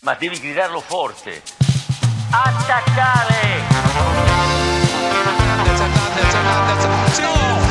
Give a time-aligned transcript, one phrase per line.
[0.00, 1.42] ma devi gridarlo forte.
[2.30, 3.62] Attaccare!
[5.64, 7.67] Terza, terza, terza, terza.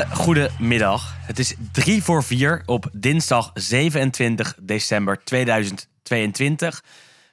[0.00, 1.14] Hele goede middag.
[1.20, 6.82] Het is drie voor vier op dinsdag 27 december 2022.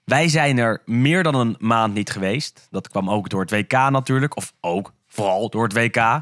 [0.03, 2.67] Wij zijn er meer dan een maand niet geweest.
[2.72, 4.38] Dat kwam ook door het WK natuurlijk.
[4.38, 6.22] Of ook vooral door het WK.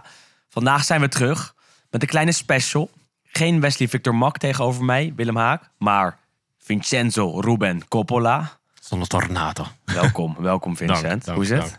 [0.49, 1.55] Vandaag zijn we terug
[1.89, 2.89] met een kleine special.
[3.23, 5.69] Geen Wesley Victor Mak tegenover mij, Willem Haak.
[5.77, 6.17] Maar
[6.57, 8.57] Vincenzo Ruben Coppola.
[8.81, 9.65] Zonder tornado.
[9.85, 11.01] Welkom, welkom Vincent.
[11.01, 11.59] Dank, dank, Hoe is het?
[11.59, 11.75] dank.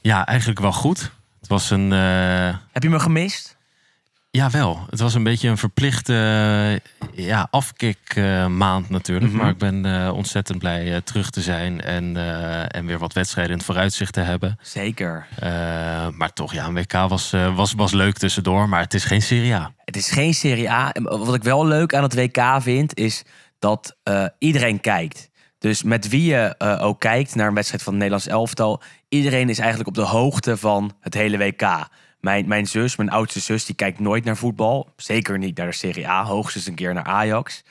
[0.00, 1.10] Ja, eigenlijk wel goed.
[1.44, 1.92] Het was een...
[1.92, 3.56] eh Heb je me gemist?
[4.30, 6.12] jawel, het was een beetje een verplichte
[7.14, 9.32] eh, ja, afkik-maand natuurlijk.
[9.32, 9.40] Mhm.
[9.40, 13.12] Maar ik ben eh, ontzettend blij eh, terug te zijn en, eh, en weer wat
[13.12, 14.58] wedstrijden in het vooruitzicht te hebben.
[14.62, 15.26] Zeker.
[15.38, 15.48] Eh,
[16.08, 19.22] maar toch, ja, een WK was, eh, was, was leuk tussendoor, maar het is geen
[19.22, 19.72] Serie A.
[19.84, 20.92] Het is geen Serie A.
[21.02, 23.22] Wat ik wel leuk aan het WK vind, is
[23.58, 25.28] dat eh, iedereen kijkt.
[25.58, 28.82] Dus met wie je eh, ook kijkt naar een wedstrijd van het Nederlands elftal,
[29.14, 31.88] iedereen is eigenlijk op de hoogte van het hele WK.
[32.20, 34.92] Mijn, mijn zus, mijn oudste zus, die kijkt nooit naar voetbal.
[34.96, 37.62] Zeker niet naar de Serie A, hoogstens een keer naar Ajax.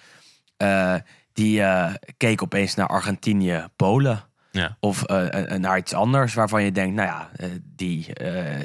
[0.58, 0.96] Eh,
[1.34, 4.24] die eh, keek opeens naar Argentinië, Polen.
[4.52, 4.78] Ja.
[4.80, 7.30] Of eh, naar iets anders waarvan je denkt, nou ja,
[7.76, 8.08] die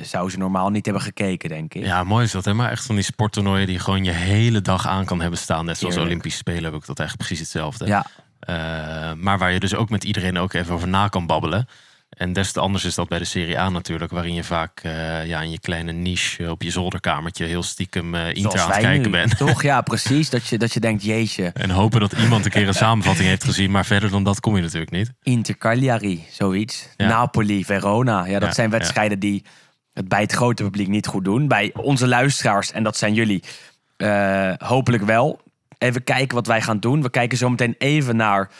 [0.03, 1.85] zou ze normaal niet hebben gekeken, denk ik.
[1.85, 2.55] ja, mooi is dat, hè?
[2.55, 5.65] Maar echt van die sporttoernooien die gewoon je hele dag aan kan hebben staan.
[5.65, 6.15] Net zoals Heerlijk.
[6.15, 7.87] Olympische Spelen heb ik dat eigenlijk precies hetzelfde.
[7.87, 8.07] ja.
[9.15, 11.69] Maar waar je dus ook met iedereen ook even over na kan babbelen.
[12.09, 15.27] En des te anders is dat bij de Serie A natuurlijk, waarin je vaak eh,
[15.27, 19.11] ja, in je kleine niche op je zolderkamertje heel stiekem eh Inter aan het kijken
[19.11, 19.37] bent.
[19.47, 19.63] Toch?
[19.63, 20.31] Ja, precies.
[20.31, 23.45] Dat je, dat je denkt, jeetje, En hopen dat iemand een keer een samenvatting heeft
[23.45, 25.13] gezien, maar verder dan dat kom je natuurlijk niet.
[25.23, 26.89] Inter Cagliari, zoiets.
[26.97, 27.09] Ja.
[27.09, 28.25] Napoli, Verona.
[28.27, 28.79] Ja, dat Ja, zijn ja.
[28.79, 29.45] wedstrijden die
[29.93, 31.49] het bij het grote publiek niet goed doen.
[31.49, 33.43] Bij onze luisteraars, en dat zijn jullie,
[33.97, 35.41] eh, hopelijk wel.
[35.79, 37.03] Even kijken wat wij gaan doen.
[37.03, 38.51] We kijken zo meteen even naar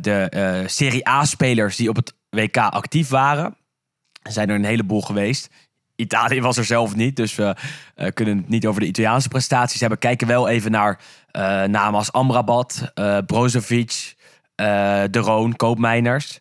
[0.00, 3.56] de Serie A-spelers die op het WK actief waren.
[4.22, 5.50] Er zijn er een heleboel geweest.
[5.96, 7.56] Italië was er zelf niet, dus we
[7.94, 9.98] eh, kunnen het niet over de Italiaanse prestaties hebben.
[9.98, 11.00] Kijken wel even naar
[11.30, 14.16] eh, namen als Amrabat, eh Brozovic,
[14.54, 16.40] De Roon, Koopmeiners.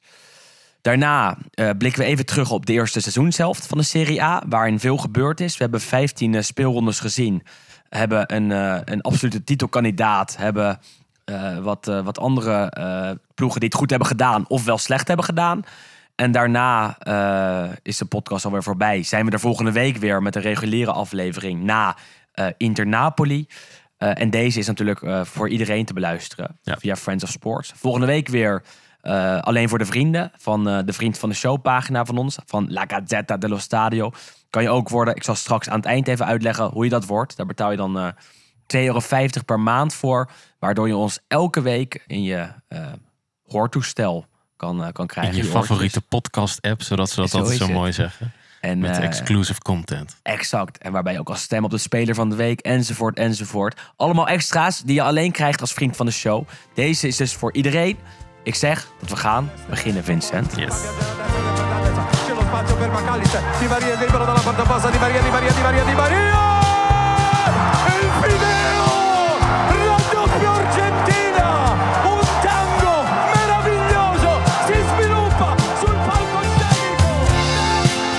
[0.82, 1.38] Daarna
[1.78, 5.40] blikken we even terug op de eerste seizoenshelft van de Serie A, waarin veel gebeurd
[5.40, 5.58] is.
[5.58, 7.44] We hebben 15 eh, speelrondes gezien,
[7.90, 8.50] hebben een,
[8.92, 10.80] een absolute titelkandidaat, hebben
[11.28, 15.26] eh, wat, eh, wat andere eh, ploegen die het goed hebben gedaan, ofwel slecht hebben
[15.26, 15.64] gedaan.
[16.16, 16.98] En daarna
[17.82, 19.04] is de podcast alweer voorbij.
[19.04, 21.96] Zijn we er volgende week weer met een reguliere aflevering na
[22.58, 23.48] Inter Napoli.
[23.98, 26.78] Eh, en deze is natuurlijk voor iedereen te beluisteren Ja.
[26.78, 27.74] via Friends of Sports.
[27.76, 28.64] Volgende week weer
[29.42, 32.38] alleen voor de vrienden van de Vriend van de Show pagina van ons.
[32.46, 34.12] Van La Gazzetta dello Stadio.
[34.50, 35.16] Kan je ook worden.
[35.16, 37.38] Ik zal straks aan het eind even uitleggen hoe je dat wordt.
[37.38, 38.14] Daar betaal je dan
[38.76, 39.00] 2,50 euro
[39.46, 40.30] per maand voor.
[40.60, 42.86] Waardoor je ons elke week in je eh,
[43.48, 45.34] hoortoestel kan, eh, kan krijgen.
[45.38, 47.74] In je favoriete podcast-app, zodat ze dat Zo altijd zo het.
[47.74, 48.32] mooi zeggen.
[48.62, 50.16] En, Met eh, exclusive content.
[50.24, 50.78] Exact.
[50.78, 53.80] En waarbij je ook als stem op de speler van de week, enzovoort, enzovoort.
[53.96, 56.48] Allemaal extra's die je alleen krijgt als vriend van de show.
[56.74, 57.98] Deze is dus voor iedereen.
[58.44, 60.54] Ik zeg dat we gaan beginnen, Vincent.
[60.56, 60.74] Yes.
[62.26, 65.30] C'è lo spazio per McAllister Di Maria è libero dalla parte bassa Di Maria, Di
[65.30, 66.47] Maria, Di Maria, Di Maria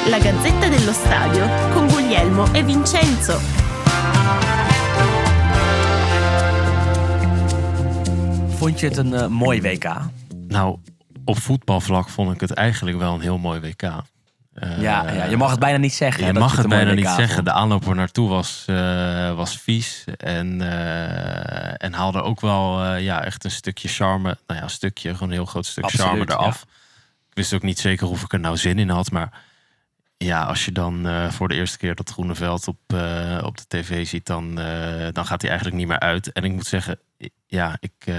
[0.08, 3.38] La Gazzetta dello Stadio con Guglielmo e Vincenzo.
[8.48, 9.96] Vond je het een eh, mooi WK?
[10.48, 10.78] Nou,
[11.24, 13.82] op voetbalvlak vond ik het eigenlijk wel een heel mooi WK.
[14.60, 16.26] Eh, ja, ja, je mag het bijna niet zeggen.
[16.26, 17.44] Je mag het bijna niet zeggen.
[17.44, 20.04] De aanloop er naartoe was, eh, was vies.
[20.16, 24.36] En, eh, en haalde ook wel ja, echt een stukje charme.
[24.46, 26.62] Nou ja, een stukje, gewoon een heel groot stuk Absoluut, charme eraf.
[27.28, 29.10] Ik wist ook niet zeker of ik er nou zin in had.
[29.10, 29.32] Maar
[30.16, 32.78] ja, als je dan voor de eerste keer dat groene veld op,
[33.42, 34.54] op de tv ziet, dan,
[35.12, 36.32] dan gaat hij eigenlijk niet meer uit.
[36.32, 36.98] En ik moet zeggen,
[37.46, 38.14] ja, ik,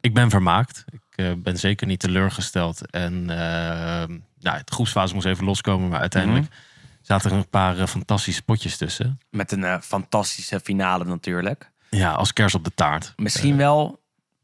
[0.00, 0.84] ik ben vermaakt.
[1.18, 2.90] Ik ben zeker niet teleurgesteld.
[2.90, 6.46] En eh, nou, de groepsfase moest even loskomen, maar uiteindelijk
[7.02, 9.18] zaten er een paar eh, fantastische potjes tussen.
[9.30, 11.70] Met een eh, fantastische finale natuurlijk.
[11.90, 13.12] Ja, als kers op de taart.
[13.16, 14.00] Misschien wel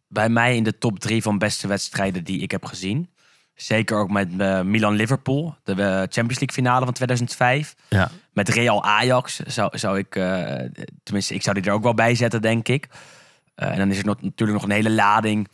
[0.09, 3.09] bij mij in de top drie van beste wedstrijden die ik heb gezien.
[3.55, 7.75] Zeker ook met eh, Milan-Liverpool, de eh, Champions League finale van 2005.
[7.89, 10.69] Ja, Met Real Ajax zou, zou ik, eh,
[11.03, 12.89] tenminste, ik zou die er ook wel bij zetten, denk ik.
[13.55, 15.49] Eh, en dan is er nog, natuurlijk nog een hele lading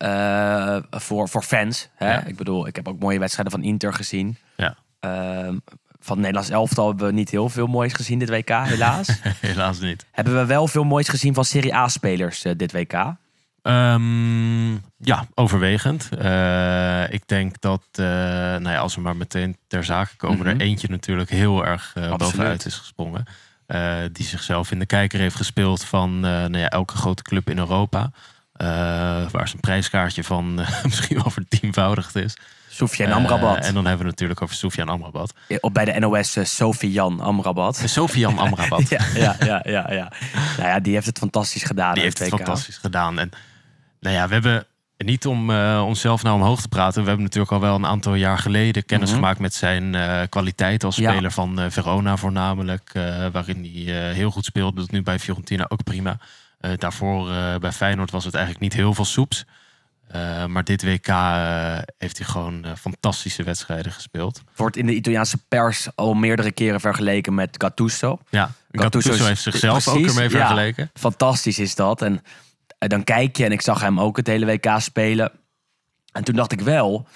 [0.00, 1.88] eh, voor, voor fans.
[1.94, 2.12] Hè?
[2.12, 2.24] Ja.
[2.24, 4.36] Ik bedoel, ik heb ook mooie wedstrijden van Inter gezien.
[4.56, 5.56] Ja, Ehm,
[6.00, 9.08] van Nederlands elftal hebben we niet heel veel moois gezien dit WK, helaas.
[9.40, 10.06] helaas niet.
[10.12, 13.14] hebben we wel veel moois gezien van Serie A-spelers eh, dit WK.
[13.62, 16.08] Ehm, ja, overwegend.
[16.18, 20.48] Eh, ik denk dat, nou ja, als we maar meteen ter zake komen, Mhm.
[20.48, 23.24] er eentje natuurlijk heel erg bovenuit is gesprongen.
[24.12, 28.10] Die zichzelf in de kijker heeft gespeeld van nou ja, elke grote club in Europa.
[28.60, 28.66] Eh,
[29.30, 32.36] waar zijn prijskaartje van eh, misschien wel vertienvoudigd is.
[32.68, 33.56] Soufiane Eh, Amrabat.
[33.56, 35.34] en dan hebben we het natuurlijk over Soufiane Amrabat.
[35.60, 37.82] Op bij de NOS uh, Sofian Amrabat.
[37.84, 38.88] Sofian Amrabat.
[38.96, 40.12] ja, ja, ja, ja, ja.
[40.56, 41.94] Nou ja, die heeft het fantastisch gedaan.
[41.94, 42.36] Die heeft het WK.
[42.36, 43.18] fantastisch gedaan.
[43.18, 43.30] En
[44.00, 44.64] nou ja, we hebben
[44.98, 47.00] niet om eh, onszelf nou omhoog te praten.
[47.02, 49.18] We hebben natuurlijk al wel een aantal jaar geleden kennis Mhm.
[49.18, 51.10] gemaakt met zijn eh, kwaliteit als Ja.
[51.10, 52.90] speler van eh, Verona voornamelijk.
[52.92, 54.76] eh, waarin hij eh, heel goed speelt.
[54.76, 56.18] Doet nu bij Fiorentina ook prima.
[56.60, 59.44] Eh, daarvoor eh, bij Feyenoord was het eigenlijk niet heel veel soeps.
[60.06, 61.06] Eh, maar dit WK
[61.98, 64.42] heeft hij gewoon fantastische wedstrijden gespeeld.
[64.56, 68.18] Wordt in de Italiaanse pers al meerdere keren vergeleken met Gattuso.
[68.30, 70.36] Ja, Gattuso heeft zichzelf precies, ook ermee ja.
[70.38, 70.90] vergeleken.
[70.94, 72.02] Fantastisch is dat.
[72.02, 72.22] En
[72.78, 75.32] dan kijk je, en ik zag hem ook het hele WK spelen.
[76.12, 77.06] En toen dacht ik wel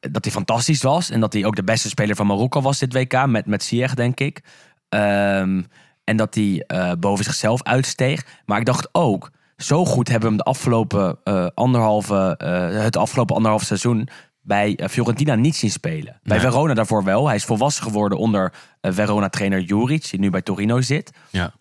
[0.00, 1.10] dat hij fantastisch was.
[1.10, 3.26] En dat hij ook de beste speler van Marokko was dit WK.
[3.26, 4.42] Met, met Ziyech, denk ik.
[4.88, 5.62] Ehm,
[6.08, 8.24] en dat hij eh, boven zichzelf uitsteeg.
[8.46, 12.96] Maar ik dacht ook, zo goed hebben we hem de afgelopen, eh, anderhalve, eh, het
[12.96, 14.08] afgelopen anderhalf seizoen
[14.42, 16.20] bij Fiorentina niet zien spelen.
[16.22, 16.46] Bij Nee.
[16.46, 17.26] Verona daarvoor wel.
[17.26, 21.10] Hij is volwassen geworden onder Verona-trainer Juric, die nu bij Torino zit.
[21.30, 21.52] Ja.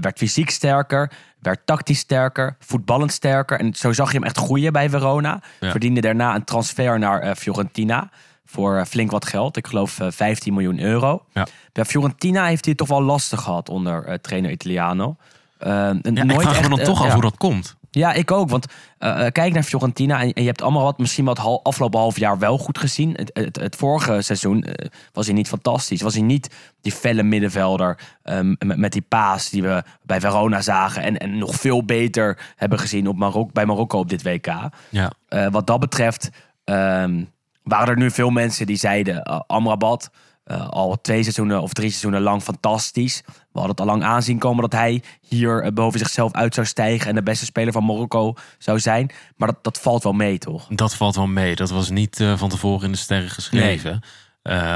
[0.00, 3.60] Werd fysiek sterker, werd tactisch sterker, voetballend sterker.
[3.60, 5.40] En zo zag je hem echt groeien bij Verona.
[5.60, 5.70] Ja.
[5.70, 8.10] Verdiende daarna een transfer naar Fiorentina
[8.50, 9.56] voor eh, flink wat geld.
[9.56, 11.24] Ik geloof eh, 15 miljoen euro.
[11.32, 11.46] Ja.
[11.72, 15.16] Bij Fiorentina heeft hij het toch wel lastig gehad onder eh, trainer Italiano.
[15.58, 17.76] Eh, en Ja, nooit ik vraag me echt, dan eh, toch af hoe dat komt.
[17.90, 18.48] Ja, ik ook.
[18.48, 18.66] Want
[18.98, 22.00] eh, eh, kijk naar Fiorentina en, en je hebt allemaal wat, misschien wat hal, afgelopen
[22.00, 23.12] half jaar wel goed gezien.
[23.14, 26.02] Het, het, het vorige seizoen eh, was hij niet fantastisch.
[26.02, 30.60] Was hij niet die felle middenvelder ehm, met, met die paas die we bij Verona
[30.60, 31.02] zagen.
[31.02, 34.46] En, en nog veel beter hebben gezien op Marok bij Marokko op dit WK.
[34.88, 35.12] Ja.
[35.28, 36.30] Eh, wat dat betreft
[36.64, 37.24] ehm,
[37.68, 39.22] waren er nu veel mensen die zeiden...
[39.22, 40.10] eh, Amrabat,
[40.44, 43.22] eh, al twee seizoenen of drie seizoenen lang fantastisch.
[43.26, 46.66] We hadden het al lang aanzien komen dat hij hier eh, boven zichzelf uit zou
[46.66, 47.08] stijgen...
[47.08, 49.10] en de beste speler van Marokko zou zijn.
[49.36, 50.66] Maar dat, dat valt wel mee, toch?
[50.68, 51.56] Dat valt wel mee.
[51.56, 54.02] Dat was niet van tevoren in de sterren geschreven.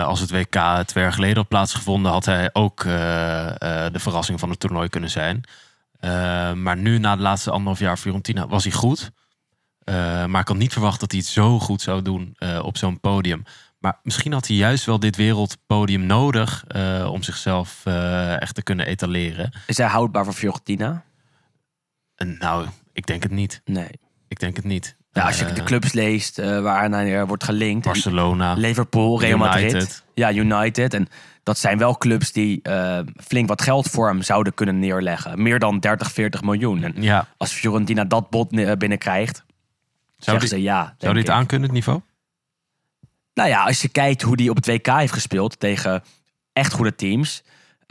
[0.05, 4.61] Als het WK twee jaar geleden had plaatsgevonden, had hij ook de verrassing van het
[4.61, 5.45] toernooi kunnen zijn.
[6.63, 9.11] Maar nu, na de laatste anderhalf jaar Fiorentina, was hij goed.
[9.85, 12.77] Eh, maar ik had niet verwacht dat hij het zo goed zou doen eh, op
[12.77, 13.43] zo'n podium.
[13.79, 17.87] Maar misschien had hij juist wel dit wereldpodium nodig eh, om zichzelf
[18.39, 19.53] echt te kunnen etaleren.
[19.67, 21.05] Is hij houdbaar voor Fiorentina?
[22.15, 23.61] En nou, ik denk het niet.
[23.65, 23.91] Nee.
[24.29, 24.97] Ik denk het niet.
[25.13, 27.87] Ja, als je de clubs leest waar hij wordt gelinkt.
[27.87, 28.55] Barcelona.
[28.55, 29.73] Liverpool, Real Madrid.
[29.73, 30.05] United.
[30.15, 30.95] Ja, United.
[30.95, 31.09] En
[31.43, 35.43] dat zijn wel clubs die uh, flink wat geld voor hem zouden kunnen neerleggen.
[35.43, 36.83] Meer dan 30, 40 miljoen.
[36.83, 37.27] En ja.
[37.37, 39.45] als Fiorentina dat bod binnenkrijgt,
[40.25, 40.95] zou die, ze ja.
[40.99, 42.01] Zou dit aankunnen, het niveau?
[43.35, 46.03] Nou ja, als je kijkt hoe hij op het WK heeft gespeeld tegen
[46.53, 47.43] echt goede teams.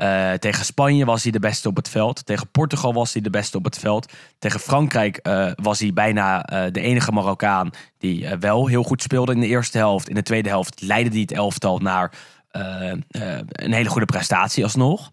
[0.02, 2.26] Uh, tegen Spanje was hij de beste op het veld.
[2.26, 4.14] Tegen Portugal was hij de beste op het veld.
[4.40, 9.34] Tegen Frankrijk uh, was hij bijna uh, de enige Marokkaan die wel heel goed speelde
[9.34, 10.10] in de eerste helft.
[10.10, 12.12] In de tweede helft leidde hij het elftal naar
[12.52, 15.12] een hele goede prestatie alsnog.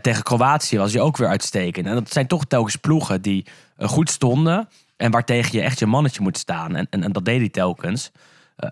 [0.00, 1.86] tegen Kroatië was hij ook weer uitstekend.
[1.86, 3.46] En dat zijn toch telkens ploegen die
[3.78, 4.68] goed stonden.
[4.96, 6.76] En waartegen je echt je mannetje moet staan.
[6.76, 8.12] En, en, en dat deed hij telkens.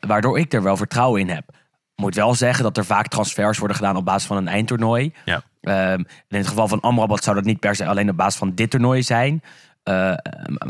[0.06, 1.44] waardoor ik er wel vertrouwen in heb
[1.96, 5.12] moet wel zeggen dat er vaak transfers worden gedaan op basis van een eindtoernooi.
[5.24, 5.42] Ja.
[5.92, 8.54] Um, in het geval van Amrabat zou dat niet per se alleen op basis van
[8.54, 9.42] dit toernooi zijn.
[9.84, 10.14] Uh,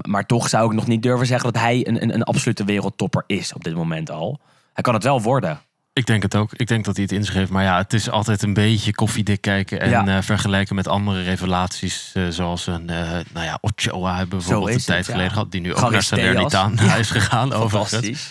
[0.02, 3.24] maar toch zou ik nog niet durven zeggen dat hij een, een, een absolute wereldtopper
[3.26, 4.40] is op dit moment al.
[4.72, 5.60] Hij kan het wel worden.
[5.94, 6.52] Ik denk het ook.
[6.52, 7.50] Ik denk dat hij het in zich heeft.
[7.50, 9.80] Maar ja, het is altijd een beetje koffiedik kijken.
[9.80, 10.06] En Ja.
[10.06, 12.10] uh, vergelijken met andere revelaties.
[12.14, 15.12] uh, zoals een, uh, nou ja, Ochoa hebben we bijvoorbeeld een tijd het, ja.
[15.12, 15.50] geleden gehad.
[15.50, 16.52] Die nu ook naar Charisteas.
[16.52, 17.52] Salernitana is gegaan.
[17.52, 18.30] overigens.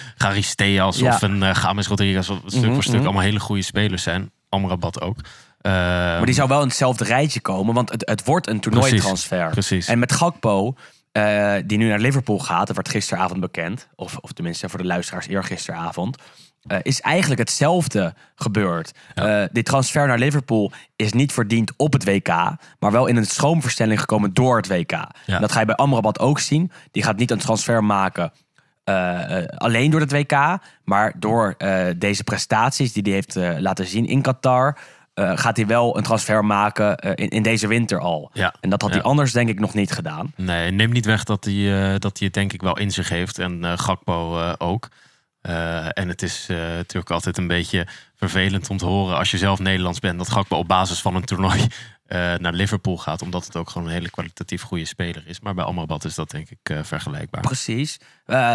[0.98, 1.15] Ja.
[1.15, 2.27] of een James Rodriguez.
[2.27, 3.03] Wat stuk Mhm, voor stuk mhm.
[3.03, 4.32] allemaal hele goede spelers zijn.
[4.50, 5.17] Amrabat ook.
[5.17, 9.50] Uh, Maar die zou wel in hetzelfde rijtje komen, want het, het wordt een toernooitransfer.
[9.50, 9.88] Precies.
[9.88, 10.75] En met Gakpo,
[11.12, 13.88] eh, die nu naar Liverpool gaat, dat werd gisteravond bekend.
[13.96, 16.17] Of, of tenminste voor de luisteraars eergisteravond.
[16.67, 18.91] Eh is eigenlijk hetzelfde gebeurd.
[19.13, 22.27] Eh, dit transfer naar Liverpool is niet verdiend op het WK,
[22.79, 24.91] maar wel in een stroomverstelling gekomen door het WK.
[24.91, 26.72] En dat ga je bij Amrabat ook zien.
[26.91, 28.32] Die gaat niet een transfer maken
[28.84, 31.55] eh, alleen door het WK, maar door
[31.98, 34.77] deze prestaties die hij heeft laten zien in Qatar.
[35.15, 38.29] gaat hij wel een transfer maken in, in deze winter al.
[38.34, 39.05] Ja, En dat had hij ja.
[39.05, 40.34] anders denk ik nog niet gedaan.
[40.36, 43.39] Nee, neem niet weg dat hij, dat hij het denk ik wel in zich heeft.
[43.39, 44.89] En Gakpo ook.
[45.44, 49.38] Eh, en het is eh, natuurlijk altijd een beetje vervelend om te horen als je
[49.38, 50.18] zelf Nederlands bent.
[50.18, 51.68] Dat Gakpo op basis van een toernooi
[52.06, 53.22] eh, naar Liverpool gaat.
[53.22, 55.40] Omdat het ook gewoon een hele kwalitatief goede speler is.
[55.40, 57.42] Maar bij Amrabat is dat denk ik vergelijkbaar.
[57.42, 58.00] Precies.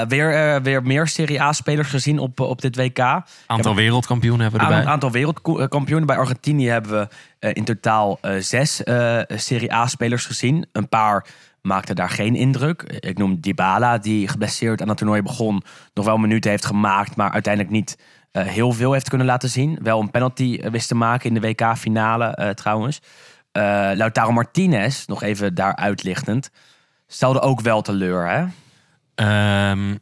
[0.09, 2.99] Weer, weer meer Serie A-spelers gezien op, op dit WK.
[3.47, 4.93] Aantal wereldkampioenen hebben we Een erbij.
[4.93, 6.07] aantal wereldkampioenen.
[6.07, 7.09] Bij Argentinië hebben
[7.41, 8.83] we in totaal zes
[9.27, 10.67] Serie A-spelers gezien.
[10.73, 11.27] Een paar
[11.63, 12.83] maakten daar geen indruk.
[12.83, 15.63] Ik noem Dybala, die geblesseerd aan het toernooi begon.
[15.95, 17.99] Nog wel minuten heeft gemaakt, maar uiteindelijk niet
[18.33, 19.79] eh, heel veel heeft kunnen laten zien.
[19.83, 23.01] Wel een penalty eh, wist te maken in de WK-finale eh, trouwens.
[23.95, 26.51] Lautaro Martinez, nog even daar uitlichtend,
[27.07, 28.45] stelde ook wel teleur, hè?
[29.15, 29.97] Ehm,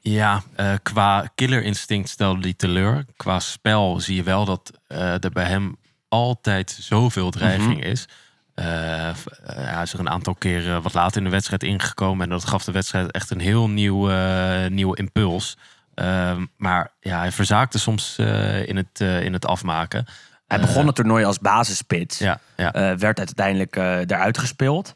[0.00, 0.42] ja,
[0.82, 3.04] qua killer instinct stelde hij teleur.
[3.16, 4.72] Qua spel zie je wel dat
[5.20, 5.76] er bij hem
[6.08, 7.86] altijd zoveel dreiging Mhm.
[7.86, 8.08] is.
[8.54, 12.24] Eh, eh, hij is er een aantal keren wat later in de wedstrijd ingekomen.
[12.24, 15.56] En dat gaf de wedstrijd echt een heel nieuw, eh, nieuwe impuls.
[15.94, 20.06] Ehm, maar ja, hij verzaakte soms in, het, in het afmaken.
[20.46, 22.18] Hij begon het toernooi als basisspits.
[22.18, 22.96] Ja, ja.
[22.96, 24.94] Werd uiteindelijk eruit gespeeld.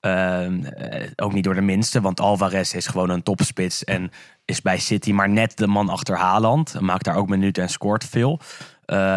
[0.00, 4.10] Ehm, eh, ook niet door de minste, want Alvarez is gewoon een topspits en
[4.44, 6.80] is bij City maar net de man achter Haaland.
[6.80, 8.40] Maakt daar ook minuten en scoort veel.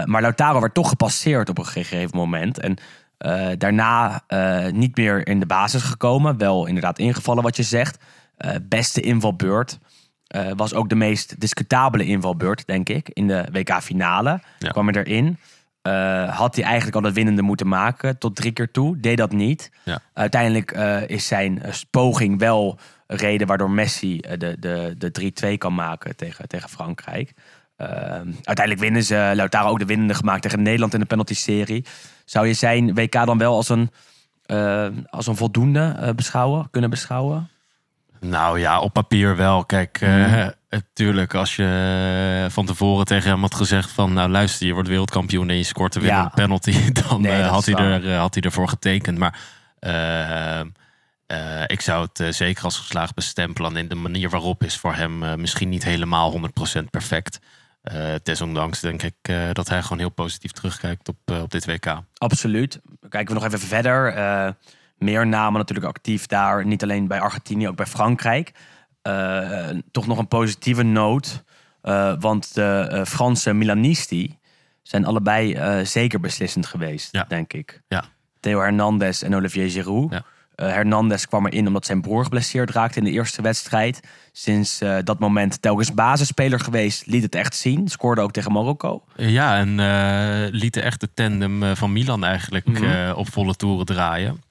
[0.06, 2.60] Maar Lautaro werd toch gepasseerd op een gegeven moment.
[2.60, 2.78] En
[3.26, 6.38] eh, daarna eh, niet meer in de basis gekomen.
[6.38, 7.98] Wel inderdaad ingevallen wat je zegt.
[8.38, 9.80] Eh, beste invalbeurt.
[10.56, 13.10] Was ook de meest discutabele invalbeurt, denk ik.
[13.10, 14.70] In de WK-finale Ja.
[14.70, 15.38] kwam hij erin.
[16.30, 19.00] Had hij eigenlijk al het winnende moeten maken tot drie keer toe.
[19.00, 19.72] Deed dat niet.
[19.84, 20.00] Ja.
[20.14, 20.72] Uiteindelijk
[21.08, 26.48] is zijn poging wel een reden waardoor Messi de, de, de 3-2 kan maken tegen,
[26.48, 27.34] tegen Frankrijk.
[27.76, 27.88] Eh,
[28.44, 29.32] uiteindelijk winnen ze.
[29.34, 31.86] Lautaro ook de winnende gemaakt tegen Nederland in de penalty-serie.
[32.26, 33.92] Zou je zijn WK dan wel als een,
[34.46, 37.50] eh, als een voldoende eh, beschouwen, kunnen beschouwen?
[38.20, 39.66] Nou ja, op papier wel.
[39.66, 44.14] Kijk, eh, natuurlijk als je van tevoren tegen hem had gezegd van...
[44.14, 46.36] nou luister, je wordt wereldkampioen en je scoort de winnende Ja.
[46.36, 46.92] penalty...
[47.08, 48.04] dan Nee, had, hij waar.
[48.04, 49.18] er, had hij ervoor getekend.
[49.18, 49.40] Maar
[51.68, 53.78] ik zou het zeker als geslaagd bestempelen.
[53.78, 56.40] En de manier waarop is voor hem misschien niet helemaal
[56.80, 57.40] 100% perfect.
[57.86, 61.66] Eh, desondanks denk ik eh, dat hij gewoon heel positief terugkijkt op, eh, op dit
[61.66, 62.02] WK.
[62.18, 62.82] Absoluut.
[63.10, 64.14] Kijken we nog even verder.
[64.98, 66.66] Meer namen natuurlijk actief daar.
[66.66, 68.52] Niet alleen bij Argentinië, ook bij Frankrijk.
[69.92, 71.44] Toch nog een positieve noot.
[72.20, 74.38] Want de Franse Milanisti
[74.82, 77.26] zijn allebei zeker beslissend geweest, Ja.
[77.28, 77.82] denk ik.
[77.88, 78.04] Ja.
[78.40, 80.12] Theo Hernandez en Olivier Giroud.
[80.12, 80.24] Ja.
[80.56, 84.00] Eh, Hernandez kwam erin omdat zijn broer geblesseerd raakte in de eerste wedstrijd.
[84.32, 87.88] Sinds eh, dat moment telkens basisspeler geweest, liet het echt zien.
[87.88, 89.04] Scoorde ook tegen Marokko.
[89.16, 93.12] Ja, en eh lieten echt de tandem van Milan eigenlijk Mhm.
[93.12, 94.44] op volle toeren draaien.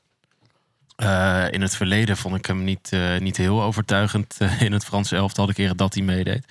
[1.51, 5.47] In het verleden vond ik hem niet, niet heel overtuigend in het Franse elftal.
[5.47, 6.45] De keren dat hij meedeed.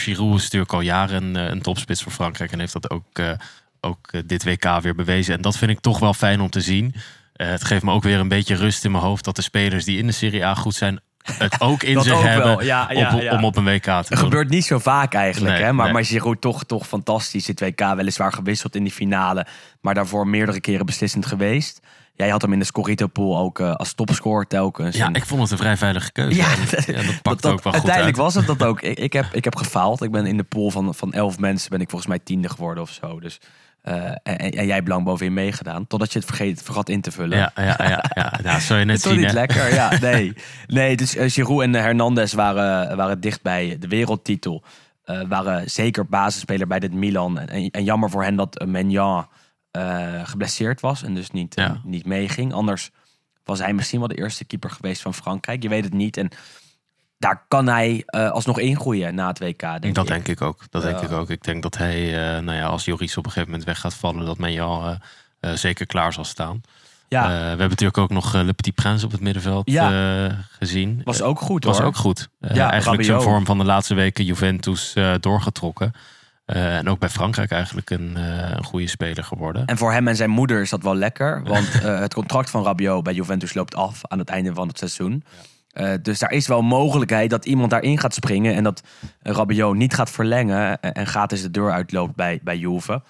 [0.00, 2.52] Giroud is natuurlijk al jaren een, topspits voor Frankrijk.
[2.52, 3.20] En heeft dat ook,
[3.80, 5.34] ook dit WK weer bewezen.
[5.34, 6.94] En dat vind ik toch wel fijn om te zien.
[7.42, 9.24] Eh, het geeft me ook weer een beetje rust in mijn hoofd...
[9.24, 11.00] dat de spelers die in de Serie A goed zijn...
[11.22, 13.32] het ook in Dat zich ook hebben ja, ja, op, ja.
[13.36, 14.18] om op een WK te Het doen.
[14.18, 15.72] gebeurt niet zo vaak eigenlijk, Nee, hè?
[15.72, 15.94] Maar, nee.
[15.94, 17.44] maar Giroud toch, toch fantastisch.
[17.44, 19.46] Dit WK weliswaar gewisseld in die finale.
[19.80, 21.80] Maar daarvoor meerdere keren beslissend geweest.
[22.14, 24.96] Jij had hem in de Scorito pool ook eh, als topscorer telkens.
[24.96, 26.36] Ja, En- ik vond het een vrij veilige keuze.
[26.36, 26.48] Ja,
[27.06, 28.16] dat pakt dat- ook wel goed uiteindelijk uit.
[28.16, 28.80] was het dat ook.
[28.82, 30.02] Ik, ik, heb, ik heb gefaald.
[30.02, 32.82] Ik ben in de pool van, van elf mensen ben ik volgens mij tiende geworden
[32.82, 33.20] of zo.
[33.20, 33.38] Dus,
[33.82, 35.86] eh, en, en jij hebt lang bovenin meegedaan.
[35.86, 37.38] Totdat je het vergeet, vergat in te vullen.
[37.38, 38.38] Ja, ja, ja, ja.
[38.42, 39.34] Nou, zou je net Het is toch zien, niet hè?
[39.34, 39.98] lekker, ja.
[40.10, 40.32] Nee,
[40.66, 44.62] nee dus eh, Giroud en Hernandez waren, waren dicht bij de wereldtitel.
[45.04, 47.38] Eh, waren zeker basisspeler bij dit Milan.
[47.38, 48.68] En, en jammer voor hen dat eh,
[49.70, 51.80] eh, geblesseerd was en dus niet, eh, Ja.
[51.84, 52.52] niet meeging.
[52.52, 52.90] Anders
[53.44, 55.62] was hij misschien wel de eerste keeper geweest van Frankrijk.
[55.62, 56.16] Je weet het niet.
[56.16, 56.28] En
[57.22, 60.10] daar kan hij eh, alsnog ingroeien na het WK, denk Dat ik.
[60.12, 60.64] denk ik ook.
[60.70, 61.04] Dat denk Ja.
[61.04, 61.30] ik ook.
[61.30, 62.04] Ik denk dat hij,
[62.36, 64.96] eh, nou ja, als Joris op een gegeven moment weg gaat vallen, dat Menjan eh
[65.40, 66.60] eh, zeker klaar zal staan.
[67.08, 70.44] Ja, we hebben natuurlijk ook nog Le Petit Prince op het middenveld Ja.
[70.58, 71.00] gezien.
[71.04, 71.86] was ook goed was hoor.
[71.86, 72.28] ook goed.
[72.40, 75.92] Ja, eigenlijk zijn vorm van de laatste weken Juventus doorgetrokken.
[76.46, 78.16] En ook bij Frankrijk eigenlijk een,
[78.56, 79.66] een goede speler geworden.
[79.66, 81.42] En voor hem en zijn moeder is dat wel lekker.
[81.44, 85.24] Want het contract van Rabiot bij Juventus loopt af aan het einde van het seizoen.
[85.72, 88.54] Eh, dus daar is wel mogelijkheid dat iemand daarin gaat springen.
[88.54, 88.82] En dat
[89.22, 90.80] Rabiot niet gaat verlengen.
[90.80, 93.02] En, en gratis de deur uitloopt bij, bij Juve.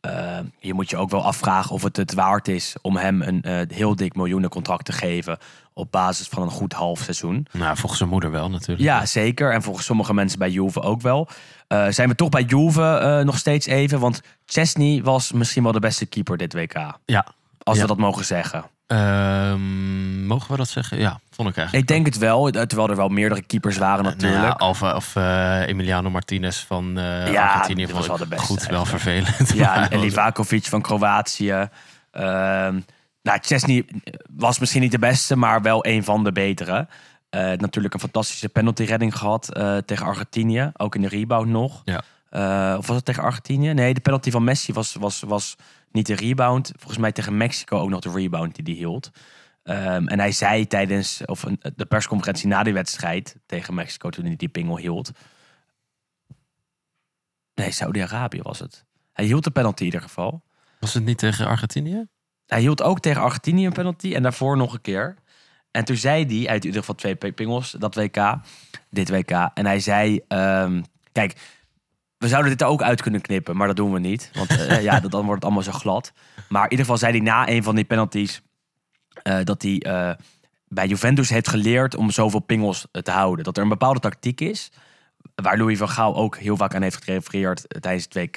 [0.00, 3.42] Eh, je moet je ook wel afvragen of het het waard is om hem een
[3.42, 5.38] eh, heel dik miljoenencontract te geven.
[5.72, 7.46] op basis van een goed half seizoen.
[7.52, 8.80] Nou, volgens zijn moeder wel natuurlijk.
[8.80, 9.52] Ja, zeker.
[9.52, 11.28] En volgens sommige mensen bij Juve ook wel.
[11.88, 14.00] Zijn we toch bij Juve nog steeds even?
[14.00, 16.98] Want Chesney was misschien wel de beste keeper dit WK.
[17.04, 17.26] Ja.
[17.62, 17.82] Als Ja.
[17.82, 18.64] we dat mogen zeggen.
[18.90, 20.98] Ehm, mogen we dat zeggen?
[20.98, 21.88] Ja, vond ik eigenlijk.
[21.88, 24.42] Ik denk het wel, terwijl er wel meerdere keepers waren Nou natuurlijk.
[24.42, 28.66] ja, Alva of eh, Emiliano Martinez van eh Ja, Argentinië was wel de beste Goed,
[28.66, 29.52] wel vervelend.
[29.54, 31.68] Ja, en Livakovic van Kroatië.
[32.10, 32.80] Ehm
[33.22, 33.84] nou, Chesney
[34.36, 36.88] was misschien niet de beste, maar wel een van de betere.
[37.28, 40.70] Eh, natuurlijk een fantastische penalty redding gehad eh, tegen Argentinië.
[40.76, 41.82] Ook in de rebound nog.
[41.84, 42.02] Ja.
[42.76, 43.72] Of was het tegen Argentinië?
[43.72, 45.56] Nee, de penalty van Messi was, was, was
[45.90, 46.72] niet de rebound.
[46.76, 49.10] Volgens mij tegen Mexico ook nog de rebound die hij hield.
[49.62, 54.24] Ehm, en hij zei tijdens of een, de persconferentie na die wedstrijd tegen Mexico, toen
[54.24, 55.10] hij die pingel hield.
[57.54, 58.84] Nee, Saudi-Arabië was het.
[59.12, 60.42] Hij hield de penalty in ieder geval.
[60.80, 62.06] Was het niet tegen Argentinië?
[62.46, 65.16] Hij hield ook tegen Argentinië een penalty en daarvoor nog een keer.
[65.70, 68.34] En toen zei hij, uit in ieder geval twee pingels, dat WK,
[68.90, 69.30] dit WK.
[69.30, 70.82] En hij zei, ehm,
[71.12, 71.59] kijk,
[72.20, 74.30] we zouden dit er ook uit kunnen knippen, maar dat doen we niet.
[74.34, 76.12] Want eh, ja, dan wordt het allemaal zo glad.
[76.48, 78.42] Maar in ieder geval zei hij na een van die penalties,
[79.22, 80.10] eh, dat hij eh,
[80.68, 83.44] bij Juventus heeft geleerd om zoveel pingels te houden.
[83.44, 84.70] Dat er een bepaalde tactiek is,
[85.34, 88.36] waar Louis van Gaal ook heel vaak aan heeft gerefereerd tijdens het WK.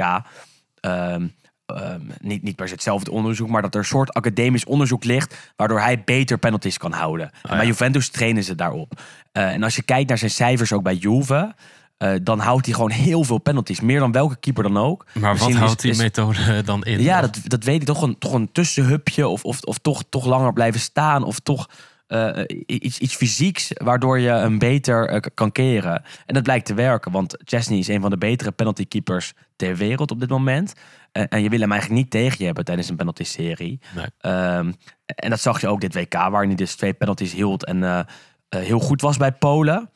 [0.79, 1.27] Ehm,
[1.65, 5.51] ehm, niet, niet per se hetzelfde onderzoek, maar dat er een soort academisch onderzoek ligt,
[5.55, 7.31] waardoor hij beter penalties kan houden.
[7.41, 9.01] en bij Juventus trainen ze daarop.
[9.31, 11.53] En als je kijkt naar zijn cijfers ook bij Juve,
[12.03, 13.81] eh, dan houdt hij gewoon heel veel penalties.
[13.81, 15.05] Meer dan welke keeper dan ook.
[15.13, 17.01] Maar wat is- houdt die methode dan in?
[17.01, 17.87] ja, dat, dat weet ik.
[17.87, 21.23] Toch een, toch een tussenhupje of, of, of toch, toch langer blijven staan.
[21.23, 21.69] Of toch
[22.07, 26.03] eh, iets, iets fysieks waardoor je hem beter eh, kan keren.
[26.25, 27.11] En dat blijkt te werken.
[27.11, 30.73] Want Chesney is een van de betere penalty keepers ter wereld op dit moment.
[31.11, 33.79] En, en je wil hem eigenlijk niet tegen je hebben tijdens een penalty serie.
[33.95, 34.05] Nee.
[34.19, 34.71] Ehm,
[35.05, 38.07] en dat zag je ook dit WK, waarin hij dus twee penalties hield en
[38.49, 39.89] heel goed was bij Polen.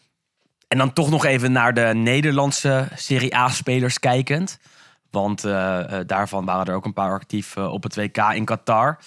[0.67, 4.59] En dan toch nog even naar de Nederlandse Serie A-spelers kijkend.
[5.11, 8.45] Want eh, eh, daarvan waren er ook een paar actief eh, op het WK in
[8.45, 8.99] Qatar.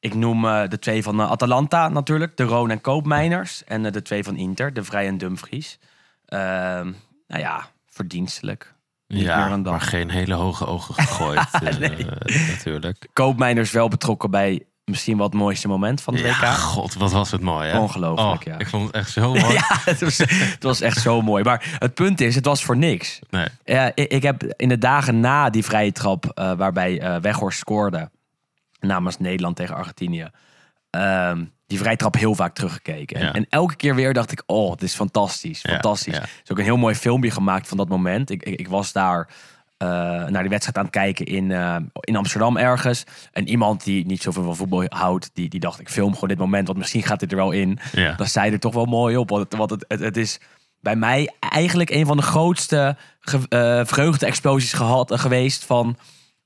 [0.00, 3.64] Ik noem de twee van Atalanta natuurlijk, de Roon en Koopmeiners.
[3.64, 5.78] En de twee van Inter, de Vrij en Dumfries.
[6.26, 6.92] Ehm,
[7.26, 8.74] nou ja, verdienstelijk.
[9.08, 11.50] Niet ja, maar geen hele hoge ogen gegooid.
[11.62, 13.08] eh, natuurlijk.
[13.12, 16.40] Koopmeiners wel betrokken bij misschien wel het mooiste moment van het WK.
[16.40, 17.78] Ja, god, wat was het mooi, hè?
[17.78, 18.58] Ongelooflijk, Oh, ja.
[18.58, 19.52] Ik vond het echt zo mooi.
[19.58, 21.44] Ja, het was, het was echt zo mooi.
[21.44, 23.18] Maar het punt is, het was voor niks.
[23.30, 23.46] Nee.
[23.94, 28.10] Ik, ik heb in de dagen na die vrije trap, eh, waarbij eh Weghorst scoorde
[28.80, 30.28] namens Nederland tegen Argentinië,
[30.90, 33.16] ehm, die vrije trap heel vaak teruggekeken.
[33.16, 33.32] En, Ja.
[33.32, 36.14] en elke keer weer dacht ik, oh, het is fantastisch, Ja, fantastisch.
[36.14, 36.20] ja.
[36.22, 38.30] Er is ook een heel mooi filmpje gemaakt van dat moment.
[38.30, 39.28] Ik, ik, ik was daar
[39.78, 39.88] eh,
[40.26, 43.04] naar die wedstrijd aan het kijken in, eh, in Amsterdam ergens.
[43.32, 46.38] En iemand die niet zoveel van voetbal houdt, die, die dacht, ik film gewoon dit
[46.38, 47.78] moment, want misschien gaat dit er wel in.
[47.92, 48.14] Ja.
[48.14, 49.30] Dat zei er toch wel mooi op.
[49.30, 50.40] Want het, want het, het, het is
[50.80, 55.96] bij mij eigenlijk een van de grootste ge, eh, vreugde-explosies gehad, eh, geweest van,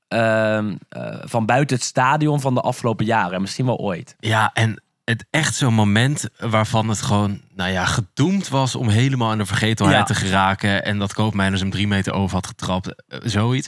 [0.07, 3.33] ehm, eh, van buiten het stadion van de afgelopen jaren.
[3.33, 4.15] En misschien wel ooit.
[4.19, 9.31] Ja, en het echt zo'n moment waarvan het gewoon, nou ja, gedoemd was om helemaal
[9.31, 10.03] in de vergetelheid Ja.
[10.03, 10.85] te geraken.
[10.85, 12.95] En dat Koopmeiners hem drie meter over had getrapt.
[13.07, 13.67] eh, Zoiets.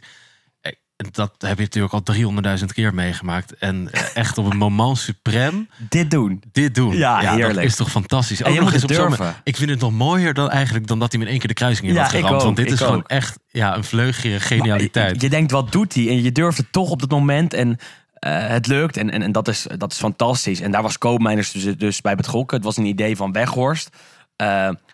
[0.61, 0.71] Eh,
[1.11, 3.53] Dat heb je natuurlijk al 300.000 keer meegemaakt.
[3.57, 6.43] En eh, echt op een moment suprem Dit doen.
[6.51, 6.95] dit doen.
[6.97, 7.65] Ja, dat heerlijk.
[7.67, 8.41] is toch fantastisch.
[8.41, 9.35] En je moet op zo'n durven.
[9.43, 11.55] Ik vind het nog mooier dan eigenlijk dan dat hij me in één keer de
[11.55, 12.33] kruising in Ja, had geramd.
[12.35, 13.07] ook, want dit is gewoon ook.
[13.07, 15.05] echt ja, een vleugje genialiteit.
[15.05, 16.07] Maar Je, je denkt, wat doet hij?
[16.07, 17.53] En je durft het toch op dat moment.
[17.53, 17.77] En
[18.19, 18.97] eh, het lukt.
[18.97, 20.61] En, en, en dat, is, dat is fantastisch.
[20.61, 22.57] En daar was Koopmeiners dus, dus bij betrokken.
[22.57, 23.89] Het was een idee van Weghorst.
[24.35, 24.47] Eh,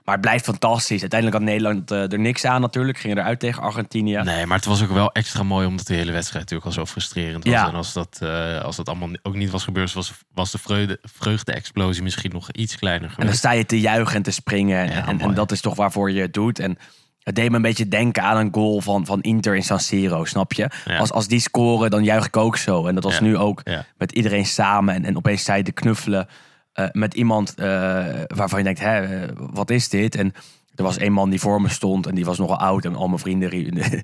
[0.04, 1.02] maar het blijft fantastisch.
[1.02, 2.98] Uiteindelijk had Nederland eh, er niks aan natuurlijk.
[2.98, 4.18] Gingen eruit tegen Argentinië.
[4.18, 6.92] Nee, maar het was ook wel extra mooi omdat de hele wedstrijd natuurlijk al zo
[6.92, 7.54] frustrerend was.
[7.54, 7.68] Ja.
[7.68, 8.22] En als dat,
[8.64, 12.78] als dat allemaal ook niet was gebeurd, was, was de vreugde, vreugde-explosie misschien nog iets
[12.78, 14.86] kleiner En dan sta je te juichen en te springen.
[14.86, 16.60] Ja, en, en dat is toch waarvoor je het doet.
[16.60, 16.78] En
[17.24, 20.26] het deed me een beetje denken aan een goal van, van Inter in San Siro,
[20.26, 20.70] snap je?
[20.86, 20.98] Ja.
[20.98, 22.88] Als, als die scoren, dan juich ik ook zo.
[22.88, 23.86] En dat was Ja, nu ook ja.
[23.98, 24.94] met iedereen samen.
[24.94, 26.28] En, en opeens je te knuffelen
[26.74, 27.66] eh, met iemand eh,
[28.28, 30.16] waarvan je denkt, hè, eh, wat is dit?
[30.16, 30.34] En
[30.76, 32.86] er was één man die voor me stond en die was nogal oud.
[32.86, 34.02] En al mijn vrienden riepen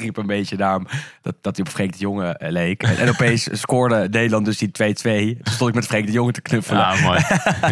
[0.00, 0.86] riep een beetje naar hem
[1.22, 2.82] dat, dat hij op Freek de Jonge eh, leek.
[2.82, 4.72] En, opeens scoorde Nederland dus die 2-2.
[4.72, 6.80] Toen stond ik met Freek de Jonge te knuffelen.
[6.80, 7.20] Ja, mooi.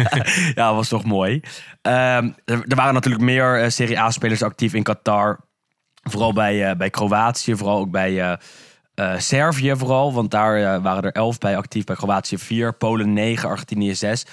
[0.55, 1.41] ja, was toch mooi.
[1.81, 5.39] Ehm, er, waren natuurlijk meer eh, Serie A-spelers actief in Qatar.
[6.03, 8.37] Vooral bij, eh, bij Kroatië, vooral ook bij...
[9.17, 11.83] Servië vooral, want daar waren er elf bij actief.
[11.83, 14.25] Bij Kroatië 4, Polen 9, Argentinië 6.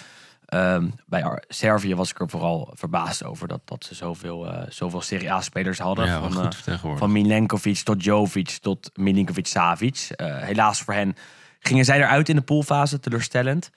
[0.53, 5.01] Ehm, bij Servië was ik er vooral verbaasd over dat, dat ze zoveel, eh, zoveel
[5.01, 6.09] Serie A-spelers hadden.
[6.09, 10.11] Van, eh, van Milenkovic tot Jovic tot Milinkovic-Savic.
[10.11, 11.17] Eh, helaas voor hen
[11.59, 13.71] gingen zij eruit in de poolfase, teleurstellend.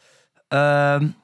[0.48, 1.16] Um,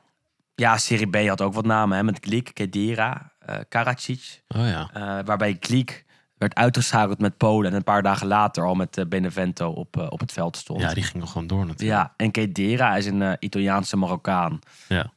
[0.56, 3.32] ja, Serie B had ook wat namen hè, met Glik, Kedira,
[3.70, 4.44] Karacic.
[4.48, 4.90] Oh ja.
[5.24, 6.06] waarbij Glik
[6.41, 10.08] werd uitgeschakeld met Polen en een paar dagen later al met eh, Benevento op, eh,
[10.10, 10.82] op het veld stond.
[10.82, 11.99] Ja, die gingen gewoon door natuurlijk.
[11.99, 14.60] Ja, en Kedira is een eh, Italiaanse Marokkaan.
[14.88, 15.12] Ja.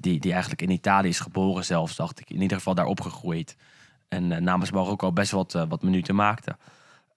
[0.00, 2.30] die, die eigenlijk in Italië is geboren zelfs, dacht ik.
[2.30, 3.56] In ieder geval daar opgegroeid.
[4.08, 6.56] En namens Marokko best wat, wat minuten maakte.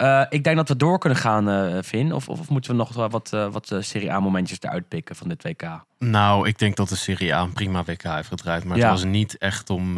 [0.03, 2.13] Eh, ik denk dat we door kunnen gaan, eh Vin.
[2.13, 5.43] Of, of, moeten we nog wat, eh, wat Serie A momentjes eruit pikken van dit
[5.43, 5.85] WK?
[5.99, 8.63] Nou, ik denk dat de Serie A een prima WK heeft gedraaid.
[8.63, 8.83] Maar Ja.
[8.83, 9.93] het was niet echt om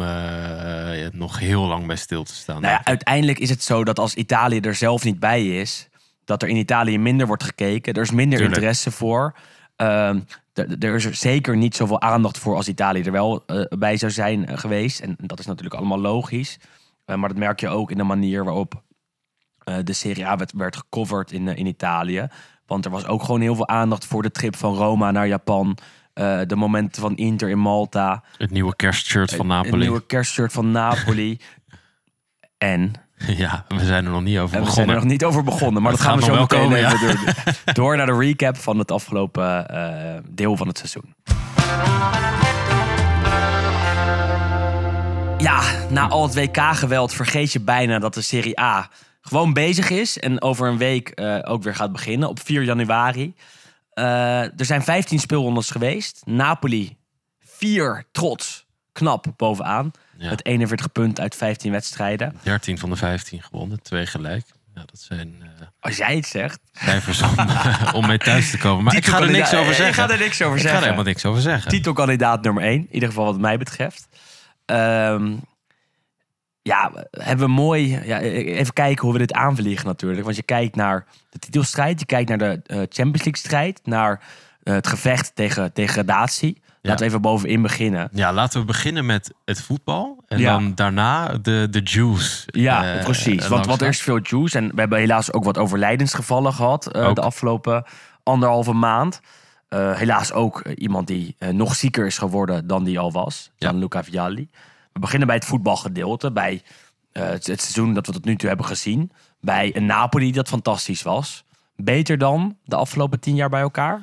[1.12, 2.60] nog heel lang bij stil te staan.
[2.60, 5.88] Nou ja, uiteindelijk is het zo dat als Italië er zelf niet bij is,
[6.24, 7.92] dat er in Italië minder wordt gekeken.
[7.94, 8.56] Er is minder Tuurlijk.
[8.56, 9.34] interesse voor.
[9.76, 10.20] Ehm,
[10.54, 13.44] er is er zeker niet zoveel aandacht voor als Italië er wel
[13.78, 15.00] bij zou zijn geweest.
[15.00, 16.58] En dat is natuurlijk allemaal logisch.
[17.04, 18.84] Maar dat merk je ook in de manier waarop
[19.66, 22.28] eh, de Serie A werd, werd gecoverd in, eh, in Italië.
[22.66, 25.78] Want er was ook gewoon heel veel aandacht voor de trip van Roma naar Japan.
[26.12, 28.22] eh, de momenten van Inter in Malta.
[28.38, 29.76] Het nieuwe kerstshirt van Napoli.
[29.78, 31.40] nieuwe kerstshirt van Napoli.
[32.58, 34.94] en Ja, we zijn er nog niet over en we zijn begonnen.
[34.94, 37.74] er nog niet over begonnen, maar Dat dat, gaan we zo meteen komen, even door,
[37.84, 39.66] door naar de recap van het afgelopen
[40.30, 41.14] deel van het seizoen.
[45.38, 48.88] Ja, na al het WK-geweld vergeet je bijna dat de Serie A
[49.28, 53.34] gewoon bezig is en over een week eh, ook weer gaat beginnen op 4 januari.
[53.90, 56.22] Eh, er zijn 15 speelrondes geweest.
[56.24, 56.96] Napoli
[57.40, 59.90] 4 trots, knap bovenaan.
[60.18, 60.30] Ja.
[60.30, 62.34] Met 41 punten uit 15 wedstrijden.
[62.42, 64.44] 13 van de 15 gewonnen, twee gelijk.
[64.74, 67.34] Ja, dat zijn eh, Als jij het zegt, cijfers om,
[67.94, 68.84] om mee thuis te komen.
[68.84, 70.04] Maar ik ga er niks over zeggen.
[70.04, 70.82] Ik ga er niks over Ik ga er zeggen.
[70.82, 71.70] helemaal niks over zeggen.
[71.70, 74.08] Titelkandidaat nummer 1, in ieder geval wat mij betreft.
[74.64, 75.32] Ehm,
[76.66, 78.00] ja, hebben we mooi.
[78.04, 80.24] Ja, even kijken hoe we dit aanvliegen natuurlijk.
[80.24, 84.20] Want je kijkt naar de titelstrijd, je kijkt naar de eh, Champions League strijd, naar
[84.62, 86.62] eh, het gevecht tegen degradatie.
[86.82, 88.08] Laten we even bovenin beginnen.
[88.12, 90.24] Ja, laten we beginnen met het voetbal.
[90.28, 90.52] En Ja.
[90.52, 92.42] dan daarna de, de juice.
[92.46, 93.48] Ja, eh, precies.
[93.48, 94.58] Want, want er is veel juice.
[94.58, 97.84] En we hebben helaas ook wat overlijdensgevallen gehad eh, de afgelopen
[98.22, 99.20] anderhalve maand.
[99.68, 103.50] Helaas ook iemand die nog zieker is geworden dan die al was.
[103.56, 103.68] Ja.
[103.68, 104.48] Gianluca Vialli.
[104.96, 106.32] We beginnen bij het voetbalgedeelte.
[106.32, 106.62] Bij
[107.12, 109.12] eh, het, seizoen dat we tot nu toe hebben gezien.
[109.40, 111.44] Bij een Napoli dat fantastisch was.
[111.74, 114.02] Beter dan de afgelopen tien jaar bij elkaar.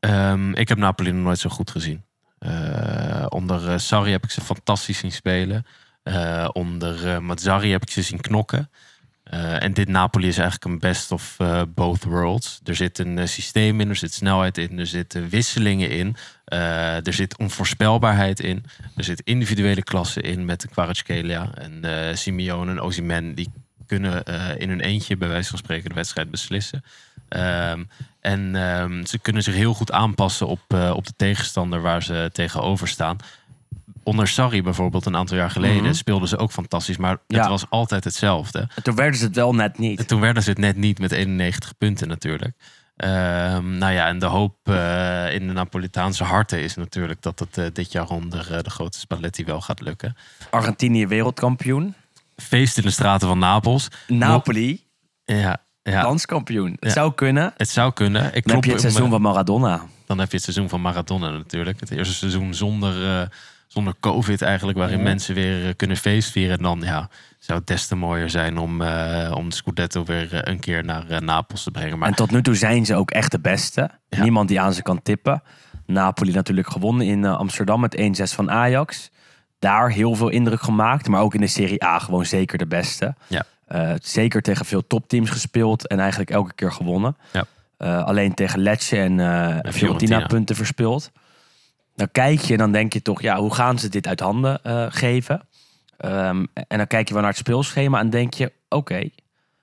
[0.00, 2.04] Ehm, ik heb Napoli nog nooit zo goed gezien.
[2.38, 5.66] Eh, onder eh, Sarri heb ik ze fantastisch zien spelen.
[6.52, 8.70] Onder Mazzarri heb ik ze zien knokken.
[9.30, 12.60] Eh, en dit Napoli is eigenlijk een best of eh, both worlds.
[12.64, 16.16] Er zit een eh, systeem in, er zit snelheid in, er zitten wisselingen in.
[16.44, 18.64] Er zit onvoorspelbaarheid in.
[18.96, 23.34] Er zit individuele klasse in met Kvaratskhelia en Simeone en Osimhen.
[23.34, 23.52] Die
[23.86, 24.24] kunnen
[24.58, 26.84] in hun eentje bij wijze van spreken de wedstrijd beslissen.
[27.28, 27.84] Ehm,
[28.20, 30.60] en ehm, ze kunnen zich heel goed aanpassen op,
[30.94, 33.16] op de tegenstander waar ze tegenover staan.
[34.02, 35.92] Onder Sarri bijvoorbeeld een aantal jaar geleden Mhm.
[35.92, 37.38] speelden ze ook fantastisch, maar Ja.
[37.40, 38.58] het was altijd hetzelfde.
[38.74, 39.98] En toen werden ze het wel net niet.
[39.98, 42.56] En toen werden ze het net niet met 91 punten natuurlijk.
[42.96, 47.58] Ehm, nou ja, en de hoop eh, in de Napolitaanse harten is natuurlijk dat het
[47.58, 50.16] eh, dit jaar onder eh, de grote Spalletti wel gaat lukken.
[50.50, 51.94] Argentinië wereldkampioen.
[52.36, 53.88] Feest in de straten van Napels.
[54.06, 54.84] Napoli
[55.24, 56.70] Ja, ja landskampioen.
[56.70, 56.90] Het Ja.
[56.90, 57.52] zou kunnen.
[57.56, 58.34] het zou kunnen.
[58.34, 59.82] Ik Dan heb je het me- seizoen van Maradona.
[60.06, 61.80] Dan heb je het seizoen van Maradona natuurlijk.
[61.80, 63.28] Het eerste seizoen zonder,
[63.72, 65.02] zonder COVID eigenlijk, waarin Ja.
[65.04, 66.56] mensen weer eh, kunnen feestvieren.
[66.56, 70.34] En dan ja, zou het des te mooier zijn om, eh, om de Scudetto weer
[70.34, 71.98] eh, een keer naar Napels te brengen.
[71.98, 73.90] Maar En tot nu toe zijn ze ook echt de beste.
[74.08, 74.22] Ja.
[74.22, 75.42] Niemand die aan ze kan tippen.
[75.86, 79.10] Napoli natuurlijk gewonnen in Amsterdam met 1-6 van Ajax.
[79.58, 81.08] Daar heel veel indruk gemaakt.
[81.08, 83.14] Maar ook in de Serie A gewoon zeker de beste.
[83.26, 83.44] Ja.
[84.02, 85.86] Zeker tegen veel topteams gespeeld.
[85.86, 87.16] En eigenlijk elke keer gewonnen.
[87.32, 87.44] Ja.
[88.00, 90.26] Alleen tegen Lecce en, Fiorentina, Fiorentina.
[90.26, 91.10] punten verspeeld.
[92.00, 93.22] Dan kijk je en dan denk je toch...
[93.22, 95.48] Ja, hoe gaan ze dit uit handen eh, geven?
[95.96, 98.52] Ehm, en dan kijk je wel naar het speelschema en denk je...
[98.68, 99.08] Oké,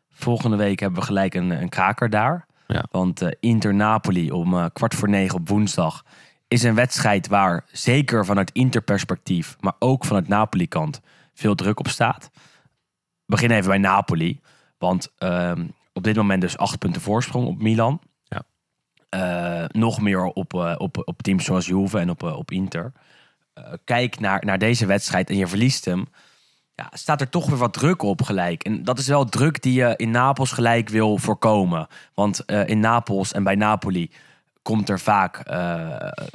[0.09, 2.45] volgende week hebben we gelijk een, een kraker daar.
[2.67, 2.85] Ja.
[2.91, 6.05] Want eh, Inter-Napoli om eh, kwart voor negen op woensdag...
[6.47, 9.55] is een wedstrijd waar zeker vanuit Inter-perspectief...
[9.59, 11.01] maar ook vanuit Napoli-kant
[11.33, 12.29] veel druk op staat.
[12.33, 12.39] We
[13.25, 14.39] beginnen even bij Napoli.
[14.77, 17.99] Want ehm, op dit moment dus acht punten voorsprong op Milan.
[19.09, 22.91] Eh, nog meer op, eh, op, op teams zoals Juve en op, eh, op Inter.
[23.83, 26.07] Kijk naar, naar deze wedstrijd en je verliest hem.
[26.75, 28.63] Ja, staat er toch weer wat druk op gelijk.
[28.63, 31.87] En dat is wel druk die je in Napels gelijk wil voorkomen.
[32.13, 34.11] Want in Napels en bij Napoli
[34.61, 35.41] komt er vaak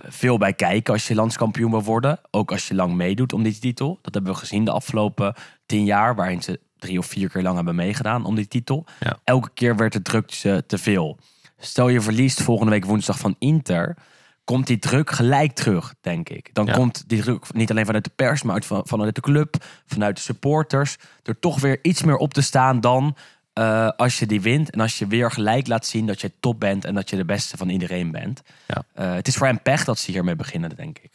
[0.08, 2.20] veel bij kijken als je landskampioen wil worden.
[2.30, 3.98] Ook als je lang meedoet om die titel.
[4.02, 5.34] Dat hebben we gezien de afgelopen
[5.66, 8.84] tien jaar, waarin ze drie of vier keer lang hebben meegedaan om die titel.
[9.00, 9.18] Ja.
[9.24, 10.28] Elke keer werd de druk
[10.66, 11.18] te veel.
[11.64, 13.96] Stel je verliest volgende week woensdag van Inter,
[14.44, 16.50] komt die druk gelijk terug, denk ik.
[16.52, 16.72] Dan Ja.
[16.72, 19.54] komt die druk niet alleen vanuit de pers, maar uit, van- vanuit de club,
[19.86, 20.96] vanuit de supporters.
[21.22, 23.16] Er toch weer iets meer op te staan dan
[23.52, 24.70] eh, als je die wint.
[24.70, 27.24] En als je weer gelijk laat zien dat je top bent en dat je de
[27.24, 28.42] beste van iedereen bent.
[28.66, 28.82] Ja.
[28.94, 31.10] Eh, het is voor hem pech dat ze hiermee beginnen, denk ik.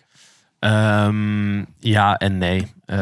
[0.60, 2.74] Ehm, ja en nee.
[2.86, 2.98] Eh,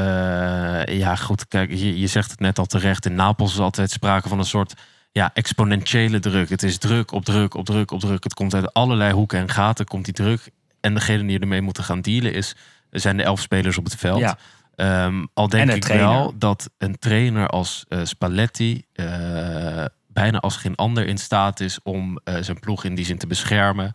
[0.85, 1.47] ja, goed.
[1.47, 3.05] Kijk, je, je zegt het net al terecht.
[3.05, 4.73] In Napels is altijd sprake van een soort
[5.15, 6.49] ja, exponentiële druk.
[6.49, 8.23] Het is druk op druk op druk op druk.
[8.23, 10.49] Het komt uit allerlei hoeken en gaten, komt die druk.
[10.79, 12.55] En degene die ermee moeten gaan dealen is,
[12.89, 14.19] zijn de elf spelers op het veld.
[14.19, 14.37] Ja.
[14.75, 16.07] Ehm, al denk ik trainer.
[16.07, 21.79] wel dat een trainer als eh, Spalletti eh, bijna als geen ander in staat is
[21.83, 23.91] om eh, zijn ploeg in die zin te beschermen.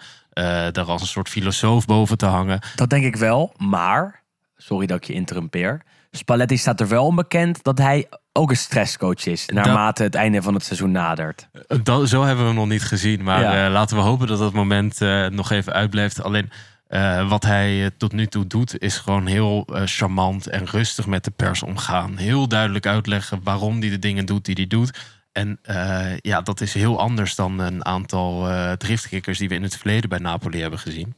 [0.72, 2.60] daar als een soort filosoof boven te hangen.
[2.74, 4.22] Dat denk ik wel, maar,
[4.56, 5.82] sorry dat ik je interrumpeer.
[6.10, 9.46] Spalletti staat er wel om bekend dat hij ook een stresscoach is.
[9.46, 11.48] Naarmate het einde van het seizoen nadert.
[11.82, 13.22] Dat, zo hebben we hem nog niet gezien.
[13.22, 13.64] Maar Ja.
[13.66, 16.22] eh, laten we hopen dat dat moment eh, nog even uitblijft.
[16.22, 16.50] Alleen
[16.86, 21.06] eh, wat hij eh, tot nu toe doet, is gewoon heel eh, charmant en rustig
[21.06, 22.16] met de pers omgaan.
[22.16, 24.98] Heel duidelijk uitleggen waarom hij de dingen doet die hij doet.
[25.32, 29.62] En eh, ja, dat is heel anders dan een aantal eh driftkikkers die we in
[29.62, 31.14] het verleden bij Napoli hebben gezien.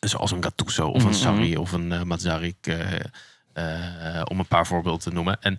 [0.00, 1.18] Zoals een Gattuso of een Mhm.
[1.18, 3.00] Sarri of een Mazzarik, eh, eh,
[4.24, 5.36] om een paar voorbeelden te noemen.
[5.40, 5.56] En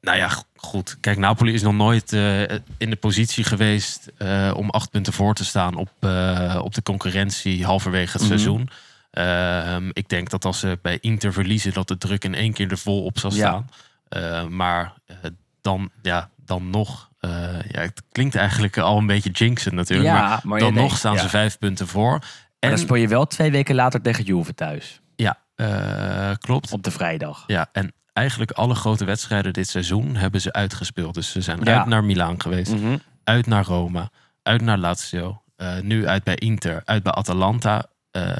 [0.00, 0.96] nou ja, goed.
[1.00, 2.42] Kijk, Napoli is nog nooit eh,
[2.78, 6.82] in de positie geweest eh, om acht punten voor te staan op, eh, op de
[6.82, 8.26] concurrentie halverwege het Mhm.
[8.30, 8.68] seizoen.
[9.10, 12.70] Ehm, ik denk dat als ze bij Inter verliezen, dat de druk in één keer
[12.70, 13.68] er vol op zal staan.
[14.08, 15.16] Eh, maar eh,
[15.60, 17.12] dan, ja, dan nog.
[17.20, 17.30] eh,
[17.70, 20.08] ja, het klinkt eigenlijk al een beetje jinxen natuurlijk.
[20.08, 21.20] Ja, maar, dan denkt, nog staan ja.
[21.20, 22.12] ze vijf punten voor.
[22.14, 22.20] En
[22.58, 25.00] En dan speel je wel twee weken later tegen Juve thuis.
[25.16, 26.72] ja, eh, klopt.
[26.72, 27.44] Op de vrijdag.
[27.46, 31.14] Ja, en eigenlijk alle grote wedstrijden dit seizoen hebben ze uitgespeeld.
[31.14, 31.76] Dus ze zijn Ja.
[31.78, 32.96] uit naar Milaan geweest, Mhm.
[33.24, 34.10] uit naar Roma,
[34.42, 37.86] uit naar Lazio, eh, nu uit bij Inter, uit bij Atalanta.
[38.10, 38.32] eh,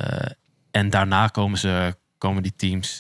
[0.71, 2.99] en daarna komen, ze, komen die teams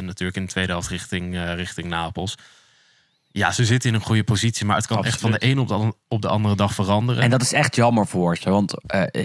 [0.00, 2.34] natuurlijk in de tweede helft richting, richting Napels.
[3.30, 5.68] Ja, ze zitten in een goede positie, maar het kan echt van de een op
[5.68, 7.22] de, an- op de andere dag veranderen.
[7.22, 8.50] En dat is echt jammer voor ze.
[8.50, 8.74] Want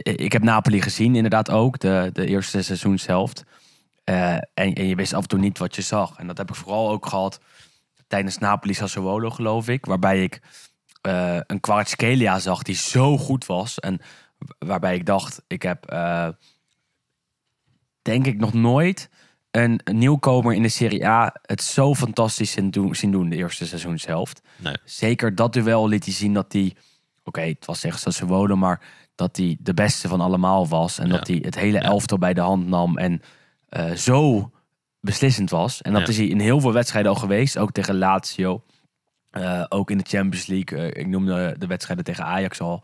[0.04, 1.80] ik heb Napoli gezien, inderdaad ook.
[1.80, 3.44] De, de eerste seizoenshelft.
[4.04, 6.18] Eh en, en je wist af en toe niet wat je zag.
[6.18, 7.40] En dat heb ik vooral ook gehad
[8.08, 9.86] tijdens Napoli Sassuolo, geloof ik.
[9.86, 10.42] Waarbij ik
[11.02, 13.80] eh, een Kvaratskhelia zag die zo goed was.
[13.80, 14.02] En
[14.60, 16.28] waarbij ik dacht, ik heb eh,
[18.02, 19.10] denk ik nog nooit
[19.52, 23.36] een, een nieuwkomer in de Serie A het zo fantastisch zien doen, zien doen de
[23.36, 24.42] eerste seizoenshelft.
[24.58, 24.78] Nee.
[24.86, 26.76] Zeker dat duel liet hij zien dat hij...
[27.24, 28.82] Oké, het was tegen Sassuolo, maar
[29.16, 31.00] dat hij de beste van allemaal was.
[31.00, 31.18] En Ja.
[31.18, 33.22] dat hij het hele elftal bij de hand nam en
[33.72, 34.52] eh, zo
[35.00, 35.82] beslissend was.
[35.82, 36.08] En dat Ja.
[36.08, 37.58] is hij in heel veel wedstrijden al geweest.
[37.58, 38.64] Ook tegen Lazio.
[39.32, 40.78] Eh, ook in de Champions League.
[40.92, 42.84] Eh, ik noemde de wedstrijden tegen Ajax al.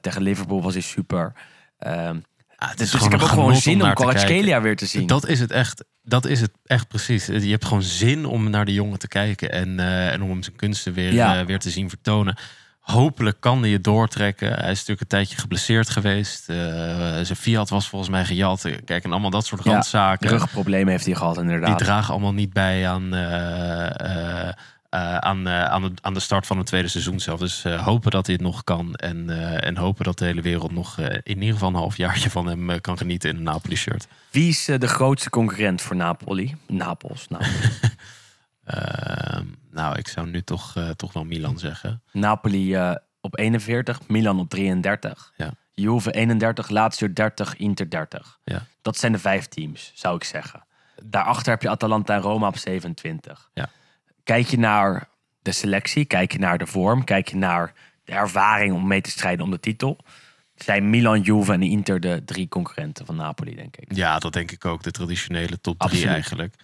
[0.00, 1.32] Tegen Liverpool was hij super.
[1.78, 2.16] Ehm,
[2.58, 3.94] Ja, het dus is ik heb ook gewoon zin om.
[3.94, 5.06] Kvaratskhelia weer te zien.
[5.06, 5.84] Dat is het echt.
[6.02, 7.26] Dat is het echt precies.
[7.26, 9.78] Je hebt gewoon zin om naar de jongen te kijken en,
[10.10, 11.44] en om hem zijn kunsten weer, Ja.
[11.44, 12.36] weer te zien vertonen.
[12.82, 14.48] Hopelijk kan hij het doortrekken.
[14.48, 16.48] Hij is natuurlijk een tijdje geblesseerd geweest.
[16.48, 16.56] Eh,
[17.22, 18.66] zijn Fiat was volgens mij gejat.
[18.84, 20.28] Kijk, en allemaal dat soort Ja, randzaken.
[20.30, 21.78] Rugproblemen heeft hij gehad, Die inderdaad.
[21.78, 24.48] dragen allemaal niet bij aan, eh, eh,
[24.88, 27.40] eh, aan, eh, aan, de, aan de start van het tweede seizoen zelf.
[27.40, 28.94] Dus eh, hopen dat hij het nog kan.
[28.94, 32.30] En, eh, en hopen dat de hele wereld nog eh, in ieder geval een halfjaartje
[32.30, 34.06] van hem eh, kan genieten in een Napoli-shirt.
[34.30, 36.54] Wie is eh, de grootste concurrent voor Napoli?
[36.66, 37.26] Napels.
[37.28, 37.50] Napoli.
[39.72, 42.02] Nou, ik zou nu toch, eh, toch wel Milan zeggen.
[42.12, 45.32] Napoli eh, op 41, Milan op 33.
[45.36, 45.54] Ja.
[45.74, 48.38] Juve 31, Lazio 30, Inter 30.
[48.44, 48.66] Ja.
[48.82, 50.64] Dat zijn de vijf teams, zou ik zeggen.
[51.04, 53.50] Daarachter heb je Atalanta en Roma op 27.
[53.54, 53.68] Ja.
[54.24, 55.08] Kijk je naar
[55.42, 57.72] de selectie, kijk je naar de vorm, kijk je naar
[58.04, 59.98] de ervaring om mee te strijden om de titel.
[60.54, 63.94] Zijn Milan, Juve en Inter de drie concurrenten van Napoli, denk ik.
[63.94, 64.82] Ja, dat denk ik ook.
[64.82, 66.14] De traditionele top drie Absoluut.
[66.14, 66.54] eigenlijk.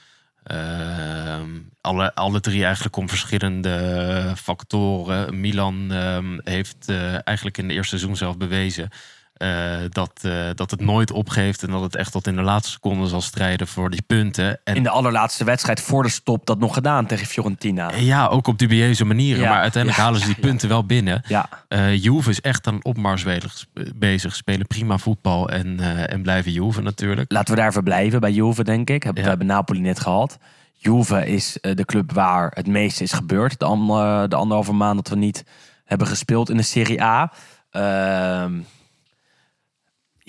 [0.48, 5.40] Ehm, alle, alle drie eigenlijk om verschillende factoren.
[5.40, 8.90] Milan ehm, heeft eh, eigenlijk in de eerste seizoen zelf bewezen...
[9.38, 12.70] eh, dat, eh, dat het nooit opgeeft en dat het echt tot in de laatste
[12.70, 14.60] seconde zal strijden voor die punten.
[14.64, 17.90] En In de allerlaatste wedstrijd voor de stop dat nog gedaan tegen Fiorentina.
[17.96, 19.42] ja, ook op dubieuze manieren.
[19.42, 20.48] Ja, maar uiteindelijk ja, halen ze die ja.
[20.48, 21.22] punten wel binnen.
[21.26, 23.24] Ja, Eh Juve is echt aan een opmars
[23.94, 24.36] bezig.
[24.36, 27.32] Spelen prima voetbal en, en blijven Juve natuurlijk.
[27.32, 29.04] laten we daar even blijven bij Juve, denk ik.
[29.14, 30.38] We hebben Napoli net gehad.
[30.72, 33.58] Juve is de club waar het meeste is gebeurd.
[33.58, 35.44] De, ander, de anderhalve maand dat we niet
[35.84, 37.32] hebben gespeeld in de Serie A.
[37.70, 38.52] Ehm,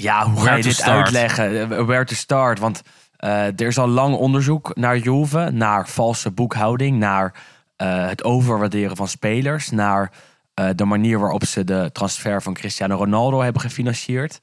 [0.02, 1.04] ja, hoe ga je dit start?
[1.04, 1.68] uitleggen?
[1.86, 2.60] Where to start?
[2.60, 2.82] Want
[3.18, 5.50] eh, er is al lang onderzoek naar Juve.
[5.54, 6.98] Naar valse boekhouding.
[6.98, 7.34] Naar
[7.76, 9.70] eh, het overwaarderen van spelers.
[9.70, 10.12] Naar
[10.54, 14.40] eh, de manier waarop ze de transfer van Cristiano Ronaldo hebben gefinancierd.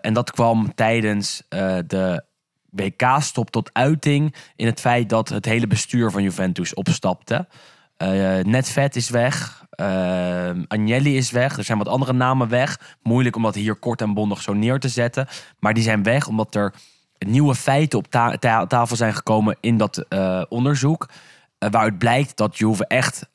[0.00, 1.42] En dat kwam tijdens
[1.86, 2.24] de
[2.70, 7.46] WK-stop tot uiting in het feit dat het hele bestuur van Juventus opstapte.
[8.02, 12.96] Eh Netvet is weg, eh, Agnelli is weg, er zijn wat andere namen weg.
[13.02, 15.26] Moeilijk om dat hier kort en bondig zo neer te zetten.
[15.58, 16.72] Maar die zijn weg omdat er
[17.18, 21.08] nieuwe feiten op ta- ta- tafel zijn gekomen in dat eh, onderzoek.
[21.58, 23.26] eh, waaruit blijkt dat Juve echt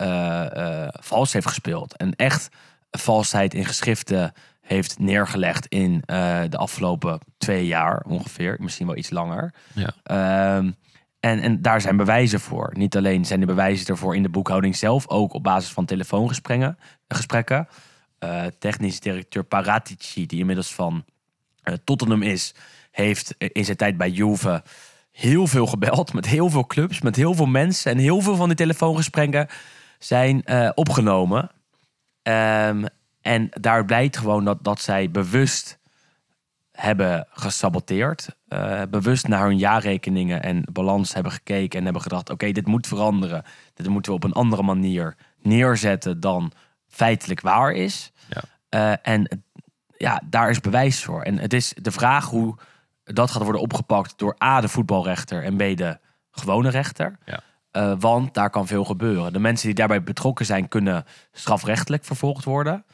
[1.00, 1.96] vals heeft gespeeld.
[1.96, 2.48] En echt
[2.90, 6.02] valsheid in geschriften heeft neergelegd in
[6.48, 8.56] de afgelopen twee jaar ongeveer.
[8.58, 9.52] Misschien wel iets langer.
[9.72, 9.90] Ja.
[10.02, 10.70] Ehm,
[11.20, 12.72] en, en daar zijn bewijzen voor.
[12.76, 16.78] Niet alleen zijn de bewijzen ervoor in de boekhouding zelf, ook op basis van telefoongesprekken.
[17.08, 17.68] gesprekken.
[18.18, 21.04] Eh, technisch directeur Paratici, die inmiddels van
[21.62, 22.54] eh, Tottenham is,
[22.90, 24.62] heeft in zijn tijd bij Juve
[25.12, 26.12] heel veel gebeld.
[26.12, 27.92] Met heel veel clubs, met heel veel mensen.
[27.92, 29.48] En heel veel van die telefoongesprekken
[29.98, 31.50] zijn eh, opgenomen.
[32.22, 32.84] Ehm,
[33.20, 35.77] en daar blijkt gewoon dat, dat zij bewust
[36.80, 38.28] hebben gesaboteerd.
[38.48, 42.86] eh, bewust naar hun jaarrekeningen en balans hebben gekeken en hebben gedacht: oké, dit moet
[42.86, 43.42] veranderen.
[43.74, 46.52] Dit moeten we op een andere manier neerzetten dan
[46.86, 48.12] feitelijk waar is.
[48.28, 48.42] Ja.
[48.68, 49.42] Eh, en
[49.96, 51.22] ja, daar is bewijs voor.
[51.22, 52.56] En het is de vraag hoe
[53.04, 55.98] dat gaat worden opgepakt door A, de voetbalrechter en B, de
[56.30, 57.18] gewone rechter.
[57.24, 57.40] Ja.
[57.70, 59.32] Eh, want daar kan veel gebeuren.
[59.32, 62.84] De mensen die daarbij betrokken zijn, kunnen strafrechtelijk vervolgd worden.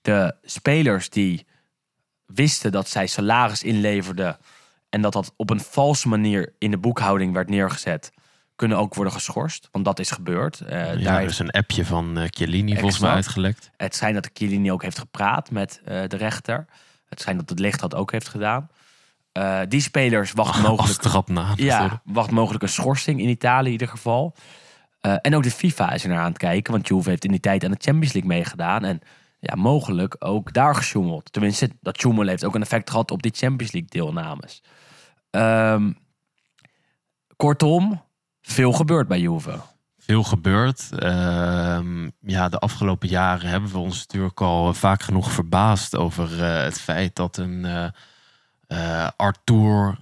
[0.00, 1.46] De spelers die
[2.34, 4.36] wisten dat zij salaris inleverden
[4.90, 8.12] en dat dat op een valse manier in de boekhouding werd neergezet,
[8.56, 9.68] kunnen ook worden geschorst.
[9.72, 10.60] Want dat is gebeurd.
[10.60, 13.70] Eh, Ja, daar er is een appje van eh Chiellini volgens mij uitgelekt.
[13.76, 16.66] het schijnt dat Chiellini ook heeft gepraat met eh, de rechter.
[17.08, 18.68] Het schijnt dat het licht dat ook heeft gedaan.
[19.68, 21.52] Die spelers wachten Als mogelijk, na.
[21.56, 24.34] ja, wacht mogelijk een schorsing in Italië in ieder geval.
[25.00, 26.72] En ook de FIFA is er naar aan het kijken.
[26.72, 28.84] Want Juve heeft in die tijd aan de Champions League meegedaan.
[28.84, 29.00] En
[29.44, 31.32] ja, mogelijk ook daar gesjoemeld.
[31.32, 34.62] Tenminste, dat sjoemelen heeft ook een effect gehad op die Champions League deelnames.
[35.30, 35.92] Ehm,
[37.36, 38.02] kortom,
[38.42, 39.60] veel gebeurt bij Juve.
[39.98, 40.88] veel gebeurd.
[40.98, 46.62] Ehm, ja, de afgelopen jaren hebben we ons natuurlijk al vaak genoeg verbaasd over eh,
[46.62, 47.64] het feit dat een
[48.66, 49.98] eh, Arthur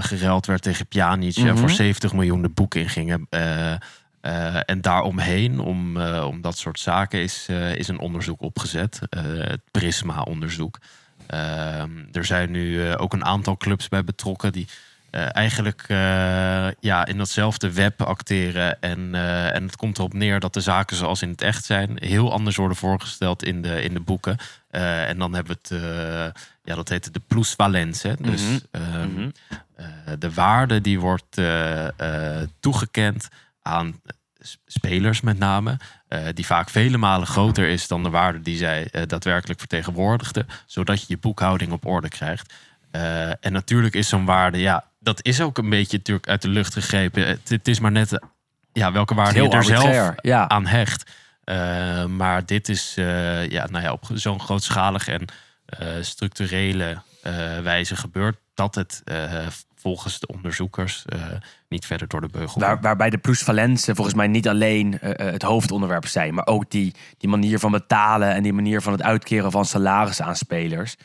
[0.00, 1.56] geruild werd tegen Pjanic Mhm.
[1.56, 3.26] voor 70 miljoen de boek ingingen.
[3.30, 3.74] Eh,
[4.20, 9.00] eh, en daaromheen, om, eh, om dat soort zaken, is, eh, is een onderzoek opgezet.
[9.10, 10.78] het Prisma-onderzoek.
[11.26, 14.66] Ehm, er zijn nu ook een aantal clubs bij betrokken die
[15.32, 15.84] eigenlijk
[16.80, 18.80] ja, in datzelfde web acteren.
[18.80, 19.14] En,
[19.54, 22.56] en het komt erop neer dat de zaken zoals in het echt zijn, heel anders
[22.56, 24.36] worden voorgesteld in de, in de boeken.
[24.70, 25.82] En dan hebben we het,
[26.64, 28.16] ja, dat heet de plusvalence.
[28.20, 28.58] Dus Mhm.
[28.70, 29.30] ehm, Mhm.
[30.18, 31.40] de waarde die wordt
[32.60, 33.28] toegekend
[33.68, 34.00] aan
[34.40, 35.76] s- spelers met name,
[36.08, 40.46] eh, die vaak vele malen groter is dan de waarde die zij eh, daadwerkelijk vertegenwoordigden,
[40.66, 42.54] zodat je je boekhouding op orde krijgt.
[42.90, 46.48] Eh, en natuurlijk is zo'n waarde, ja, dat is ook een beetje natuurlijk uit de
[46.48, 47.26] lucht gegrepen.
[47.26, 48.28] Het, het is maar net eh,
[48.72, 50.48] ja, welke waarde je er zelf ja.
[50.48, 51.10] aan hecht.
[51.44, 55.24] Eh, maar dit is eh, ja, nou ja, op zo'n grootschalige en
[55.64, 61.20] eh, structurele eh, wijze gebeurd dat het eh, volgens de onderzoekers eh,
[61.68, 65.42] niet verder door de beugel Waar, waarbij de plusvalensen volgens mij niet alleen eh, het
[65.42, 69.50] hoofdonderwerp zijn, maar ook die, die manier van betalen en die manier van het uitkeren
[69.50, 70.96] van salaris aan spelers.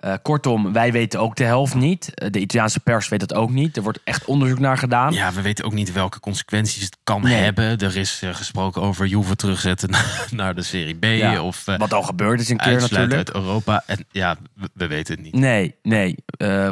[0.00, 2.14] Eh, kortom, wij weten ook de helft niet.
[2.14, 3.76] Eh, de Italiaanse pers weet het ook niet.
[3.76, 5.12] Er wordt echt onderzoek naar gedaan.
[5.12, 7.34] Ja, we weten ook niet welke consequenties het kan Nee.
[7.34, 7.78] hebben.
[7.78, 9.90] Er is eh, gesproken over Juve terugzetten
[10.30, 11.04] naar de Serie B.
[11.04, 13.12] Ja, Of Wat al gebeurd is een keer natuurlijk.
[13.12, 13.82] uit Europa.
[13.86, 15.34] En ja, we, we weten het niet.
[15.34, 16.14] Nee, nee.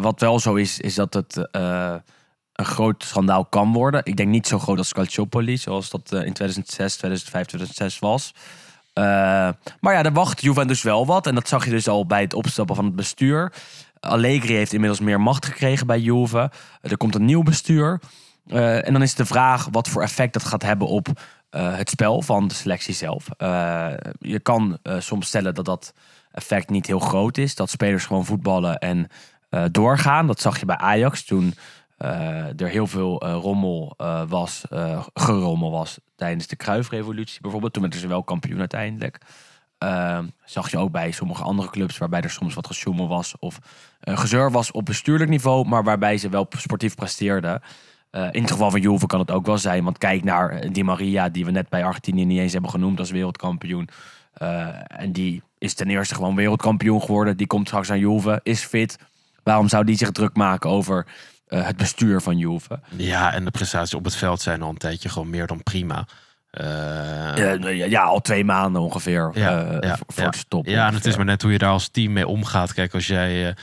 [0.01, 1.49] Wat wel zo is, is dat het
[2.53, 4.01] een groot schandaal kan worden.
[4.05, 8.35] Ik denk niet zo groot als Calciopoli, zoals dat in 2006, 2005, 2006 was.
[8.99, 9.49] Eh,
[9.81, 11.27] maar ja, er wacht Juventus wel wat.
[11.27, 13.53] En dat zag je dus al bij het opstappen van het bestuur.
[14.01, 16.51] Allegri heeft inmiddels meer macht gekregen bij Juve.
[16.81, 18.01] Er komt een nieuw bestuur.
[18.47, 21.09] Eh, en dan is de vraag wat voor effect dat gaat hebben op
[21.51, 23.27] eh, het spel van de selectie zelf.
[24.19, 25.93] Je kan soms stellen dat dat
[26.33, 27.55] effect niet heel groot is.
[27.55, 29.09] Dat spelers gewoon voetballen en
[29.71, 30.27] doorgaan.
[30.27, 31.55] Dat zag je bij Ajax toen
[32.57, 37.73] er heel veel eh, rommel eh, was, eh, gerommel was tijdens de Kruifrevolutie bijvoorbeeld.
[37.73, 39.19] Toen werden ze wel kampioen uiteindelijk.
[39.79, 43.59] Eh, zag je ook bij sommige andere clubs waarbij er soms wat gesjoemel was of
[44.01, 47.63] eh, gezeur was op bestuurlijk niveau, maar waarbij ze wel sportief presteerden.
[48.11, 50.73] Eh, in het geval van Juve kan het ook wel zijn, want kijk naar eh,
[50.73, 53.89] Di Maria, die we net bij Argentinië niet eens hebben genoemd als wereldkampioen.
[54.33, 57.37] Eh, en die is ten eerste gewoon wereldkampioen geworden.
[57.37, 58.99] Die komt straks aan Juve, is fit.
[59.43, 61.07] Waarom zou die zich druk maken over
[61.49, 62.81] eh, het bestuur van Juve?
[62.97, 66.07] Ja, en de prestaties op het veld zijn al een tijdje gewoon meer dan prima.
[66.51, 70.31] Eh, Eh, ja, al twee maanden ongeveer Ja, eh, ja, voor, voor ja.
[70.31, 70.67] de stop.
[70.67, 72.73] Ja, en het is maar net hoe je daar als team mee omgaat.
[72.73, 73.55] Kijk, als jij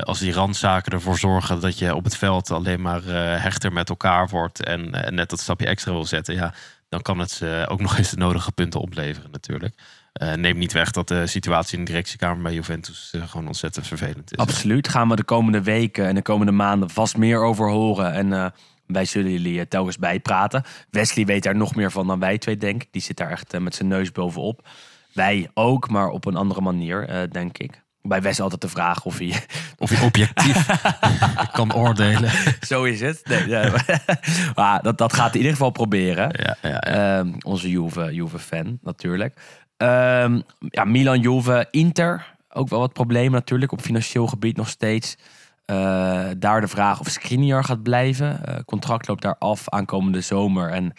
[0.00, 3.02] als die randzaken ervoor zorgen dat je op het veld alleen maar
[3.42, 6.54] hechter met elkaar wordt en net dat stapje extra wil zetten, ja,
[6.88, 9.74] dan kan het ze ook nog eens de nodige punten opleveren natuurlijk.
[10.12, 13.86] Eh neem niet weg dat de situatie in de directiekamer bij Juventus eh, gewoon ontzettend
[13.86, 14.38] vervelend is.
[14.38, 14.88] Absoluut.
[14.88, 18.12] Gaan we de komende weken en de komende maanden vast meer over horen.
[18.12, 18.46] En eh,
[18.86, 20.62] wij zullen jullie telkens bijpraten.
[20.90, 22.88] Wesley weet daar nog meer van dan wij twee, denk ik.
[22.92, 24.68] Die zit daar echt met zijn neus bovenop.
[25.12, 27.82] Wij ook, maar op een andere manier, denk ik.
[28.02, 29.42] Bij Wes altijd de vraag of hij...
[29.78, 30.66] Of je objectief
[31.52, 32.30] kan oordelen.
[32.60, 33.20] Zo is het.
[33.24, 33.72] Nee, ja,
[34.54, 36.30] maar dat, dat gaat hij in ieder geval proberen.
[36.32, 36.80] Ja, ja, ja.
[36.80, 39.40] Ehm, onze Juve, Juve-fan natuurlijk.
[39.80, 42.34] Ehm, ja, Milan, Juve, Inter.
[42.48, 45.16] Ook wel wat problemen natuurlijk op financieel gebied nog steeds.
[45.64, 48.46] Eh, daar de vraag of Skriniar gaat blijven.
[48.46, 50.70] Eh, contract loopt daar af aankomende zomer.
[50.70, 50.92] En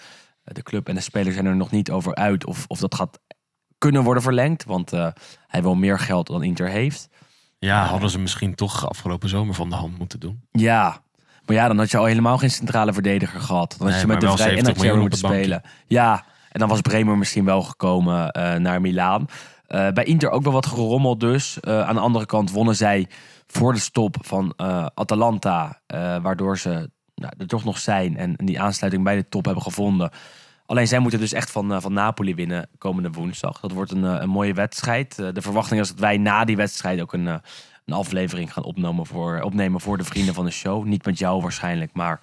[0.43, 2.95] eh, de club en de spelers zijn er nog niet over uit of, of dat
[2.95, 3.19] gaat
[3.77, 4.63] kunnen worden verlengd.
[4.63, 4.91] Want
[5.47, 7.09] hij wil meer geld dan Inter heeft.
[7.59, 10.41] Ja, hadden ze misschien toch afgelopen zomer van de hand moeten doen.
[10.51, 11.01] Ja,
[11.45, 13.75] maar ja, dan had je al helemaal geen centrale verdediger gehad.
[13.77, 15.61] Dan had Nee, je met de Vrij en 70 Acerbi miljoen op moeten spelen.
[15.87, 19.25] Ja, en dan was Bremer misschien wel gekomen eh, naar Milaan.
[19.67, 21.59] Eh, bij Inter ook wel wat gerommeld dus.
[21.59, 23.07] Eh, aan de andere kant wonnen zij
[23.47, 24.53] voor de stop van
[24.93, 25.81] Atalanta.
[26.21, 30.11] waardoor ze nou, er toch nog zijn en die aansluiting bij de top hebben gevonden.
[30.65, 33.59] Alleen zij moeten dus echt van, van Napoli winnen komende woensdag.
[33.59, 35.15] Dat wordt een, een mooie wedstrijd.
[35.15, 39.41] De verwachting is dat wij na die wedstrijd ook een, een aflevering gaan opnemen voor,
[39.41, 40.85] opnemen voor de vrienden van de show.
[40.85, 42.19] Niet met jou waarschijnlijk, maar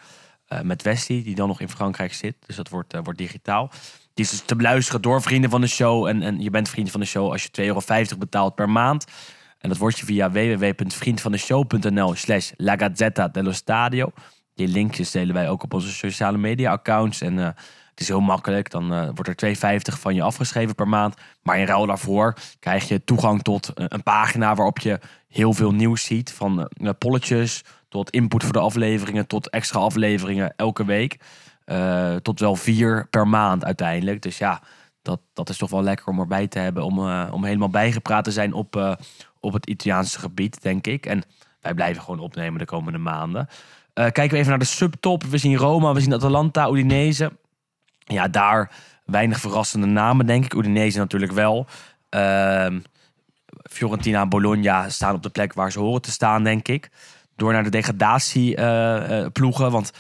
[0.63, 2.37] met Wesley, die dan nog in Frankrijk zit.
[2.47, 3.71] Dus dat wordt, wordt digitaal.
[4.19, 6.07] Die is dus te beluisteren door vrienden van de show.
[6.07, 7.81] En, en je bent vriend van de show als je 2,50 euro
[8.19, 9.05] betaalt per maand.
[9.59, 14.11] En dat wordt je via www.vriendvandeshow.nl slash La Gazzetta dello Stadio.
[14.55, 17.21] Die linkjes delen wij ook op onze sociale media accounts.
[17.21, 17.45] En eh,
[17.91, 18.71] het is heel makkelijk.
[18.71, 21.15] Dan eh, wordt er 2,50 van je afgeschreven per maand.
[21.43, 24.99] Maar in ruil daarvoor krijg je toegang tot eh, een pagina waarop je
[25.29, 26.33] heel veel nieuws ziet.
[26.33, 31.17] Van polletjes tot input voor de afleveringen, tot extra afleveringen elke week.
[31.69, 34.23] Eh, tot wel vier per maand uiteindelijk.
[34.23, 34.61] Dus ja,
[35.03, 36.85] dat, dat is toch wel lekker om erbij te hebben.
[36.85, 38.93] Om, eh, om helemaal bijgepraat te zijn op, eh,
[39.41, 41.07] op het Italiaanse gebied, denk ik.
[41.07, 41.23] En
[41.61, 43.49] wij blijven gewoon opnemen de komende maanden.
[43.95, 45.25] Kijken we even naar de subtop.
[45.25, 47.33] We zien Roma, we zien Atalanta, Udinese.
[47.99, 48.71] Ja, daar
[49.05, 50.55] weinig verrassende namen, denk ik.
[50.55, 51.67] Udinese natuurlijk wel.
[52.09, 52.81] Ehm,
[53.71, 56.91] Fiorentina en Bologna staan op de plek waar ze horen te staan, denk ik.
[57.37, 59.71] Door naar de degradatieploegen.
[59.71, 59.93] want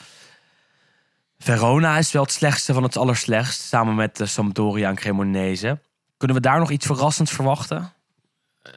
[1.38, 3.60] Verona is wel het slechtste van het allerslechtst.
[3.60, 5.78] Samen met uh, Sampdoria en Cremonese.
[6.16, 7.92] Kunnen we daar nog iets verrassends verwachten?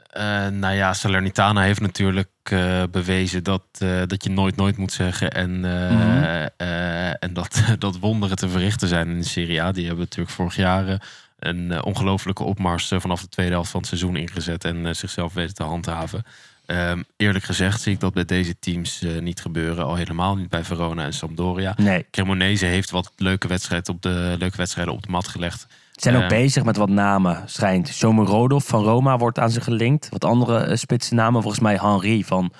[0.09, 4.91] Eh, nou ja, Salernitana heeft natuurlijk eh, bewezen dat, eh, dat je nooit nooit moet
[4.93, 5.31] zeggen.
[5.31, 6.47] En, eh, Mhm.
[6.57, 9.71] eh, en dat, dat wonderen te verrichten zijn in de Serie A.
[9.71, 10.95] Die hebben natuurlijk vorig jaar eh,
[11.39, 14.65] een eh, ongelofelijke opmars eh, vanaf de tweede helft van het seizoen ingezet.
[14.65, 16.23] En eh, zichzelf weten te handhaven.
[16.65, 19.85] Ehm, eerlijk gezegd zie ik dat bij deze teams eh, niet gebeuren.
[19.85, 21.73] Al helemaal niet bij Verona en Sampdoria.
[21.77, 22.05] Nee.
[22.11, 25.61] Cremonese heeft wat leuke wedstrijden op de, leuke wedstrijden op de mat gelegd.
[25.61, 25.67] Ze
[26.09, 26.27] zijn ook Eh.
[26.27, 27.87] bezig met wat namen, schijnt.
[27.89, 30.09] Zomer Rodolf van Roma wordt aan ze gelinkt.
[30.09, 32.53] Wat andere eh, spitse namen, volgens mij Henri van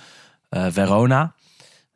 [0.50, 1.34] eh, Verona.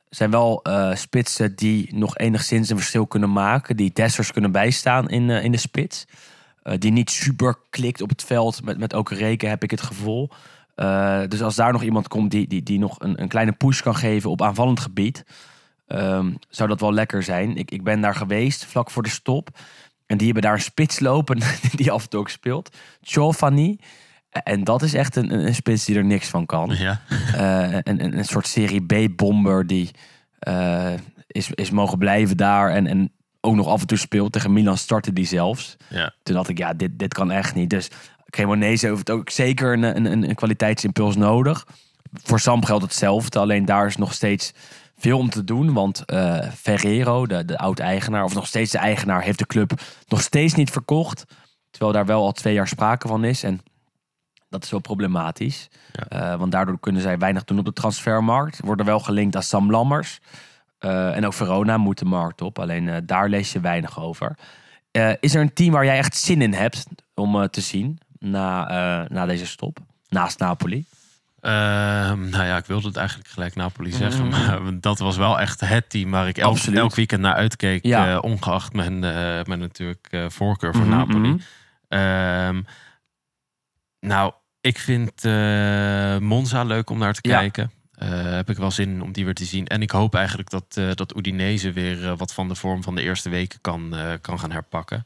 [0.10, 3.78] Zijn wel spitsen die nog enigszins een verschil kunnen maken.
[3.78, 6.06] Die Dessers kunnen bijstaan in, in de spits.
[6.78, 8.64] Die niet super klikt op het veld.
[8.64, 10.30] Met, met ook reken heb ik het gevoel.
[10.76, 13.82] Eh, dus als daar nog iemand komt die, die, die nog een, een kleine push
[13.82, 15.23] kan geven op aanvallend gebied.
[15.88, 17.55] ehm, zou dat wel lekker zijn.
[17.55, 19.49] Ik, ik ben daar geweest vlak voor de stop.
[20.05, 21.39] En die hebben daar een spits lopen
[21.76, 22.78] die af en toe ook speelt.
[23.01, 23.80] Giovanni.
[24.43, 26.76] En dat is echt een, een spits die er niks van kan.
[26.78, 27.01] Ja.
[27.34, 29.91] Eh, een, een, een soort serie B-bomber die
[30.39, 30.93] eh,
[31.28, 32.71] is, is mogen blijven daar.
[32.71, 33.11] En, en
[33.41, 34.32] ook nog af en toe speelt.
[34.32, 35.76] Tegen Milan startte die zelfs.
[35.89, 36.13] Ja.
[36.23, 37.69] Toen dacht ik, ja, dit, dit kan echt niet.
[37.69, 37.89] Dus
[38.36, 41.67] Cremonese heeft ook zeker een, een, een, kwaliteitsimpuls nodig.
[42.13, 43.39] Voor Sam geldt hetzelfde.
[43.39, 44.53] Alleen daar is nog steeds
[44.97, 45.73] veel om te doen.
[45.73, 49.71] Want eh, Ferrero, de, de oud-eigenaar, of nog steeds de eigenaar, heeft de club
[50.07, 51.25] nog steeds niet verkocht.
[51.69, 53.43] Terwijl daar wel al twee jaar sprake van is.
[53.43, 53.61] En
[54.49, 55.67] dat is wel problematisch.
[55.91, 56.07] Ja.
[56.07, 58.59] Eh, want daardoor kunnen zij weinig doen op de transfermarkt.
[58.63, 60.19] Worden wel gelinkt aan Sam Lammers.
[60.77, 62.59] Eh, en ook Verona moet de markt op.
[62.59, 64.38] Alleen daar lees je weinig over.
[65.19, 67.99] Is er een team waar jij echt zin in hebt om te zien
[68.30, 69.78] na, eh, na deze stop?
[70.09, 70.86] Naast Napoli.
[71.41, 74.23] Ehm, nou ja, ik wilde het eigenlijk gelijk Napoli zeggen.
[74.23, 74.30] Mm.
[74.30, 77.86] Maar dat was wel echt het team waar ik elk, weekend naar uitkeek.
[77.86, 78.11] Ja.
[78.13, 81.30] eh, ongeacht mijn, eh, mijn natuurlijk voorkeur voor Mhm, Napoli.
[81.30, 81.38] mhm.
[81.88, 82.61] Ehm,
[83.99, 85.23] nou, ik vind
[86.21, 87.38] Monza leuk om naar te Ja.
[87.39, 87.71] kijken.
[88.36, 89.67] Heb ik wel zin in om die weer te zien.
[89.67, 93.01] En ik hoop eigenlijk dat, eh dat Udinese weer wat van de vorm van de
[93.01, 95.05] eerste weken kan, kan gaan herpakken.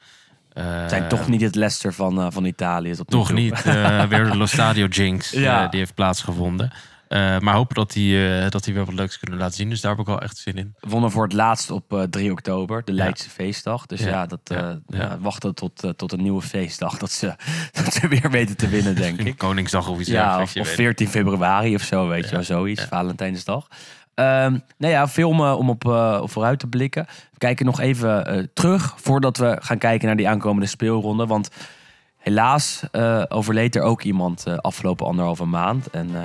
[0.54, 2.90] Eh, zijn toch niet het Leicester van, eh, van Italië.
[2.90, 3.62] Nu toch niet.
[3.66, 5.30] eh, weer de Lo Stadio Jinx.
[5.32, 5.68] Ja.
[5.68, 6.72] die heeft plaatsgevonden.
[7.08, 9.70] Eh, maar hopen dat hij, eh, dat hij wel wat leuks kunnen laten zien.
[9.70, 10.76] Dus daar heb ik wel echt zin in.
[10.80, 13.86] Wonnen voor het laatst op eh, 3 oktober, de Leidse feestdag.
[13.86, 14.26] Dus ja, Ja.
[14.26, 14.40] dat
[14.88, 15.18] Ja.
[15.22, 16.98] wachten tot, tot een nieuwe feestdag.
[16.98, 17.36] Dat ze,
[17.84, 19.38] dat ze weer weten te winnen, denk ik.
[19.38, 22.84] Koningsdag of iets Ja, of, of weet 14 februari of zo, weet je wel, zoiets.
[22.84, 23.68] Valentijnsdag.
[24.20, 27.06] Ehm nou ja, film eh, om op eh, vooruit te blikken.
[27.32, 31.26] We kijken nog even eh, terug voordat we gaan kijken naar die aankomende speelronde.
[31.26, 31.50] Want
[32.18, 35.90] helaas eh, overleed er ook iemand eh, afgelopen anderhalve maand.
[35.90, 36.22] En eh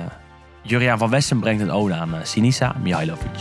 [0.61, 3.39] Juriaan van Wessen brengt een ode aan Sinisa Mihailovic.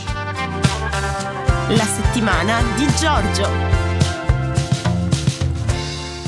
[1.69, 3.49] La settimana di Giorgio.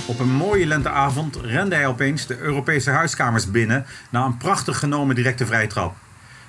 [0.06, 5.14] Op een mooie lenteavond rende hij opeens de Europese huiskamers binnen na een prachtig genomen
[5.14, 5.94] directe vrije trap.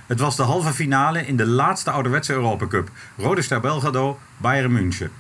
[0.08, 2.90] Het was de halve finale in de laatste ouderwetse Europa Cup.
[3.18, 5.12] Rode Ster Belgrado, Bayern München.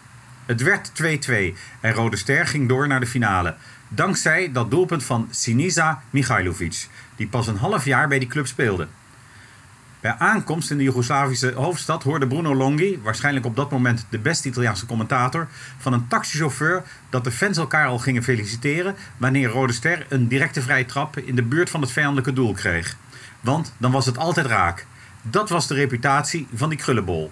[0.46, 1.34] Het werd 2-2
[1.80, 3.56] en Rode Ster ging door naar de finale.
[3.88, 8.88] Dankzij dat doelpunt van Sinisa Mihailovic, die pas een half jaar bij die club speelde.
[10.00, 14.48] Bij aankomst in de Joegoslavische hoofdstad hoorde Bruno Longhi, waarschijnlijk op dat moment de beste
[14.48, 20.06] Italiaanse commentator, van een taxichauffeur dat de fans elkaar al gingen feliciteren wanneer Rode Ster
[20.10, 22.96] een directe vrije trap in de buurt van het vijandelijke doel kreeg.
[23.48, 24.86] Want dan was het altijd raak.
[25.22, 27.32] Dat was de reputatie van die krullenbol.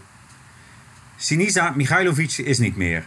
[1.17, 3.05] Sinisa Mihailovic is niet meer.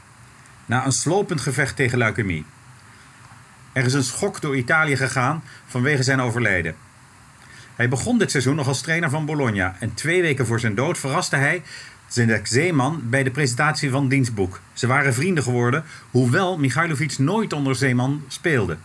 [0.66, 2.44] Na een slopend gevecht tegen leukemie.
[3.72, 6.76] Er is een schok door Italië gegaan vanwege zijn overlijden.
[7.74, 10.98] Hij begon dit seizoen nog als trainer van Bologna en twee weken voor zijn dood
[10.98, 11.62] verraste hij
[12.08, 14.60] Zdenek Zeeman bij de presentatie van Dienstboek.
[14.72, 18.76] Ze waren vrienden geworden, hoewel Michailovic nooit onder Zeeman speelde.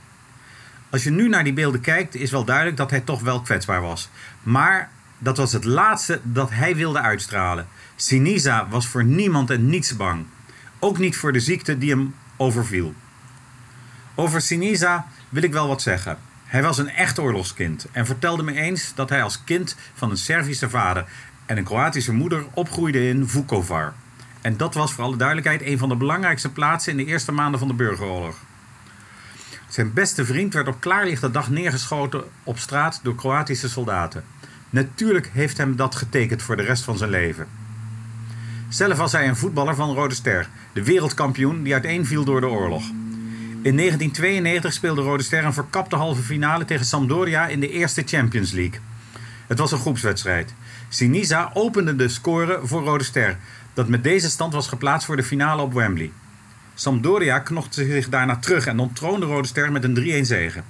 [0.94, 3.82] Als je nu naar die beelden kijkt, is wel duidelijk dat hij toch wel kwetsbaar
[3.82, 4.10] was.
[4.44, 7.68] Maar dat was het laatste dat hij wilde uitstralen.
[7.96, 10.26] Sinisa was voor niemand en niets bang.
[10.80, 12.94] Ook niet voor de ziekte die hem overviel.
[14.16, 16.18] Over Sinisa wil ik wel wat zeggen.
[16.46, 20.18] Hij was een echt oorlogskind en vertelde me eens dat hij als kind van een
[20.18, 21.06] Servische vader
[21.46, 23.94] en een Kroatische moeder opgroeide in Vukovar.
[24.42, 27.60] En dat was voor alle duidelijkheid een van de belangrijkste plaatsen in de eerste maanden
[27.60, 28.36] van de burgeroorlog.
[29.74, 34.24] Zijn beste vriend werd op klaarlichte dag neergeschoten op straat door Kroatische soldaten.
[34.70, 37.48] Natuurlijk heeft hem dat getekend voor de rest van zijn leven.
[38.70, 42.84] Zelf was hij een voetballer van Rode Ster, de wereldkampioen die uiteenviel door de oorlog.
[43.62, 48.52] In 1992 speelde Rode Ster een verkapte halve finale tegen Sampdoria in de eerste Champions
[48.52, 48.80] League.
[49.48, 50.54] Het was een groepswedstrijd.
[50.90, 53.38] Sinisa opende de score voor Rode Ster,
[53.74, 56.12] dat met deze stand was geplaatst voor de finale op Wembley.
[56.76, 60.64] Sampdoria knochte zich daarna terug en onttroonde Rode Ster met een 3-1 zege.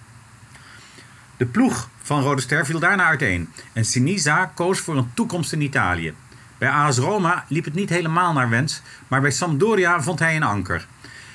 [1.38, 5.62] De ploeg van Rode Ster viel daarna uiteen en Sinisa koos voor een toekomst in
[5.62, 6.14] Italië.
[6.58, 10.44] Bij AS Roma liep het niet helemaal naar wens, maar bij Sampdoria vond hij een
[10.44, 10.88] anker.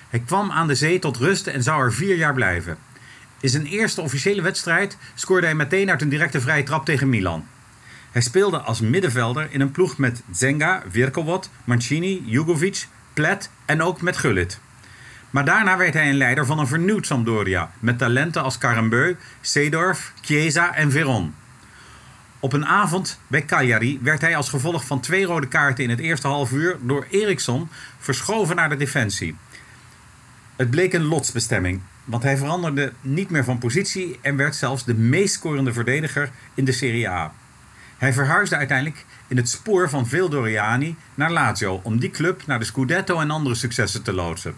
[0.09, 2.79] Hij kwam aan de zee tot rust en zou er vier jaar blijven.
[3.41, 7.47] In zijn eerste officiële wedstrijd scoorde hij meteen uit een directe vrije trap tegen Milan.
[8.11, 12.87] Hij speelde als middenvelder in een ploeg met Zenga, Virkowot, Mancini, Jugovic,
[13.19, 14.61] Plet en ook met Gullit.
[15.31, 20.12] Maar daarna werd hij een leider van een vernieuwd Sampdoria met talenten als Karembeu, Seedorf,
[20.21, 21.35] Chiesa en Veron.
[22.39, 25.99] Op een avond bij Cagliari werd hij als gevolg van twee rode kaarten in het
[25.99, 29.37] eerste half uur door Eriksson verschoven naar de defensie.
[30.57, 34.95] Het bleek een lotsbestemming, want hij veranderde niet meer van positie en werd zelfs de
[34.95, 37.33] meest scorende verdediger in de Serie A.
[37.99, 42.59] Hij verhuisde uiteindelijk in het spoor van veel Doriani naar Lazio om die club naar
[42.59, 44.55] de Scudetto en andere successen te loodsen.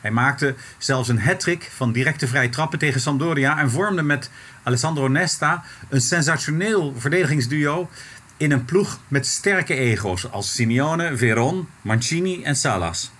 [0.00, 4.30] Hij maakte zelfs een hat-trick van directe vrije trappen tegen Sampdoria en vormde met
[4.62, 7.88] Alessandro Nesta een sensationeel verdedigingsduo
[8.36, 13.10] in een ploeg met sterke ego's als Simeone, Veron, Mancini en Salas.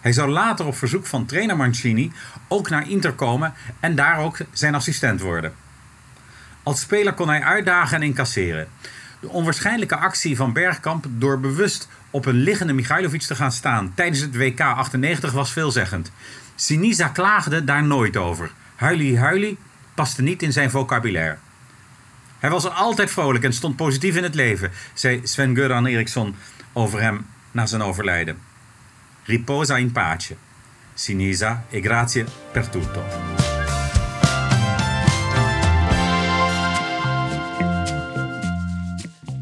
[0.00, 2.12] Hij zou later op verzoek van trainer Mancini
[2.48, 5.54] ook naar Inter komen en daar ook zijn assistent worden.
[6.62, 8.68] Als speler kon hij uitdagen en incasseren.
[9.20, 14.20] De onwaarschijnlijke actie van Bergkamp door bewust op een liggende Michailovic te gaan staan tijdens
[14.20, 16.12] het WK 98 was veelzeggend.
[16.54, 18.50] Sinisa klaagde daar nooit over.
[18.76, 19.58] Huilie huilie
[19.94, 21.36] paste niet in zijn vocabulaire.
[22.38, 26.34] Hij was altijd vrolijk en stond positief in het leven, zei Sven-Göran Eriksson
[26.72, 28.38] over hem na zijn overlijden.
[29.24, 30.36] Riposa in pace.
[30.94, 33.49] Sinisa e grazie per tutto.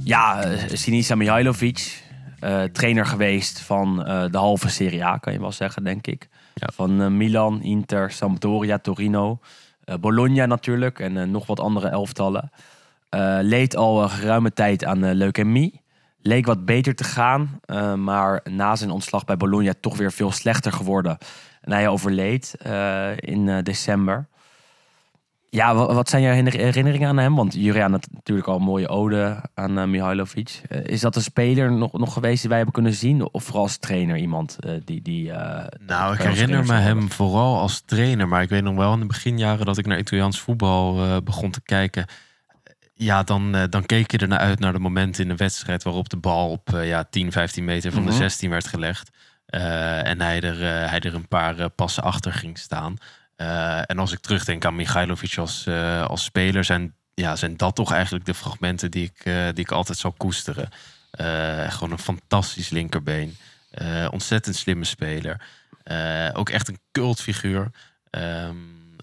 [0.08, 2.02] Ja, eh, Sinisa Mihailovic,
[2.40, 6.28] eh, trainer geweest van eh, de halve Serie A, kan je wel zeggen, denk ik.
[6.54, 6.68] Ja.
[6.74, 9.38] Van Milan, Inter, Sampdoria, Torino,
[10.00, 12.50] Bologna natuurlijk en nog wat andere elftallen.
[13.40, 15.82] Leed al een geruime tijd aan leukemie.
[16.20, 17.60] Leek wat beter te gaan,
[18.02, 21.18] maar na zijn ontslag bij Bologna toch weer veel slechter geworden.
[21.60, 22.54] En hij overleed
[23.16, 24.28] in december.
[25.50, 27.34] Ja, wa- wat zijn jouw herinner- herinneringen aan hem?
[27.34, 30.60] Want Julian had natuurlijk al een mooie ode aan eh, Mihailovic.
[30.68, 33.32] Eh, is dat een speler nog, nog geweest die wij hebben kunnen zien?
[33.32, 35.02] Of vooral als trainer iemand eh, die...
[35.02, 35.32] die
[35.86, 38.28] Nou, ik herinner me hem vooral als trainer.
[38.28, 41.60] Maar ik weet nog wel in de beginjaren dat ik naar Italiaans voetbal begon te
[41.62, 42.06] kijken.
[42.94, 46.16] Ja, dan, dan keek je ernaar uit naar de momenten in de wedstrijd waarop de
[46.16, 48.10] bal op ja, 10, 15 meter van Mhm.
[48.10, 49.10] de 16 werd gelegd.
[49.46, 52.96] En hij er, hij er een paar passen achter ging staan.
[53.38, 57.74] Eh, en als ik terugdenk aan Michailovic als, eh, als speler, zijn, ja, zijn dat
[57.74, 60.68] toch eigenlijk de fragmenten die ik, eh, die ik altijd zal koesteren.
[61.68, 63.36] Gewoon een fantastisch linkerbeen.
[64.10, 65.40] Ontzettend slimme speler.
[66.32, 67.70] Ook echt een cultfiguur.
[68.10, 68.56] Ehm,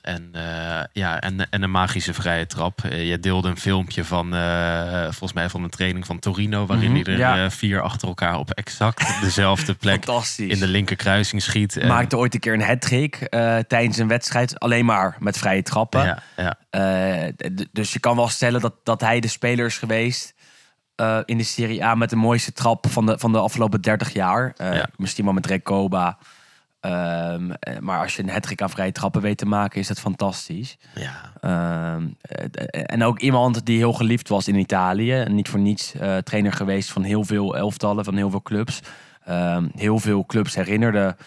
[0.06, 2.84] en, eh, ja, en, en een magische vrije trap.
[2.84, 6.66] Eh, je deelde een filmpje van, eh, volgens mij van een training van Torino...
[6.66, 7.50] waarin Mhm, hij er ja.
[7.50, 10.06] vier achter elkaar op exact dezelfde plek
[10.38, 11.78] in de linker kruising schiet.
[11.78, 13.16] En- Maakte ooit een keer een hat-trick
[13.68, 14.60] tijdens een wedstrijd.
[14.60, 16.04] Alleen maar met vrije trappen.
[16.38, 17.32] ja, ja,
[17.72, 20.34] dus je kan wel stellen dat, dat hij de speler is geweest
[21.26, 24.54] in de Serie A met de mooiste trap van de, van de afgelopen 30 jaar.
[24.58, 24.88] Ja.
[24.96, 26.18] Misschien wel met Recoba.
[26.86, 30.00] Ehm, eh, maar als je een hat aan vrije trappen weet te maken, is dat
[30.00, 30.78] fantastisch.
[30.96, 31.32] ja.
[31.42, 35.26] Ehm, eh, en ook iemand die heel geliefd was in Italië.
[35.28, 38.80] Niet voor niets eh, trainer geweest van heel veel elftallen, van heel veel clubs.
[39.24, 41.18] Ehm, heel veel clubs herinnerden,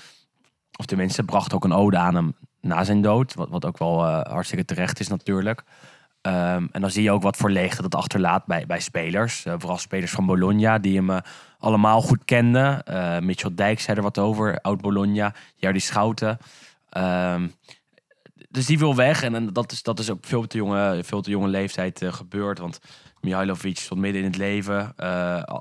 [0.76, 3.34] of tenminste brachten ook een ode aan hem na zijn dood.
[3.34, 5.62] Wat, wat ook wel eh, hartstikke terecht is natuurlijk.
[6.20, 9.44] Ehm, en dan zie je ook wat voor leegte dat achterlaat bij, bij spelers.
[9.44, 11.18] Eh, vooral spelers van Bologna, die hem eh,
[11.58, 12.84] allemaal goed kenden.
[12.84, 15.34] Eh Mitchell Dijk zei er wat over, oud Bologna.
[15.54, 16.38] Jardy Schouten.
[16.88, 17.48] Ehm,
[18.48, 19.22] dus die wil weg.
[19.22, 22.58] En, en dat, is, dat is op veel te jonge, veel te jonge leeftijd gebeurd.
[22.58, 22.80] Want
[23.20, 24.92] Mihailovic stond midden in het leven.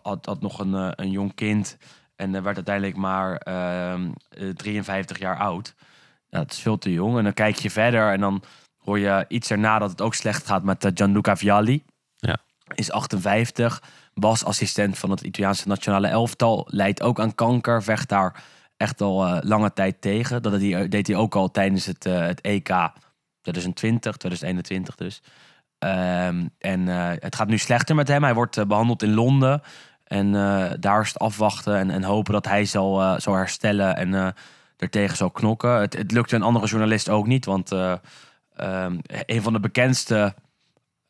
[0.04, 1.78] had, had nog een, een jong kind.
[2.18, 5.76] En werd uiteindelijk maar ehm, eh, 53 jaar oud.
[6.30, 7.18] Dat is veel te jong.
[7.18, 8.44] En dan kijk je verder en dan
[8.88, 11.84] hoor je iets erna dat het ook slecht gaat met eh, Gianluca Vialli.
[12.16, 12.38] Ja.
[12.76, 13.82] Is 58,
[14.14, 16.68] was assistent van het Italiaanse nationale elftal.
[16.70, 18.44] Leidt ook aan kanker, vecht daar
[18.78, 20.42] echt al eh, lange tijd tegen.
[20.42, 22.68] Dat deed hij, deed hij ook al tijdens het, eh, het EK
[23.42, 25.22] 2020, 2021 dus.
[25.80, 28.24] Ehm, en eh, het gaat nu slechter met hem.
[28.24, 29.62] Hij wordt eh, behandeld in Londen.
[30.04, 33.96] En eh, daar is het afwachten en, en hopen dat hij zal, eh, zal herstellen
[33.96, 34.28] en eh
[34.78, 35.80] er tegen zal knokken.
[35.80, 37.70] Het, het lukte een andere journalist ook niet, want
[38.58, 40.36] ehm, een van de bekendste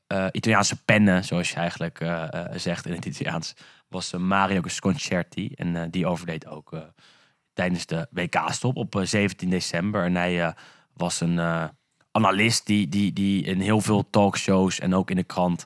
[0.07, 3.53] eh, Italiaanse pennen, zoals je eigenlijk eh, eh, zegt in het Italiaans,
[3.87, 5.51] was Mario Sconcerti.
[5.55, 6.71] En die overleed ook
[7.53, 10.03] tijdens de WK-stop op eh, 17 december.
[10.03, 10.55] En hij
[10.93, 11.39] was een
[12.11, 15.65] analist die, die, die in heel veel talkshows en ook in de krant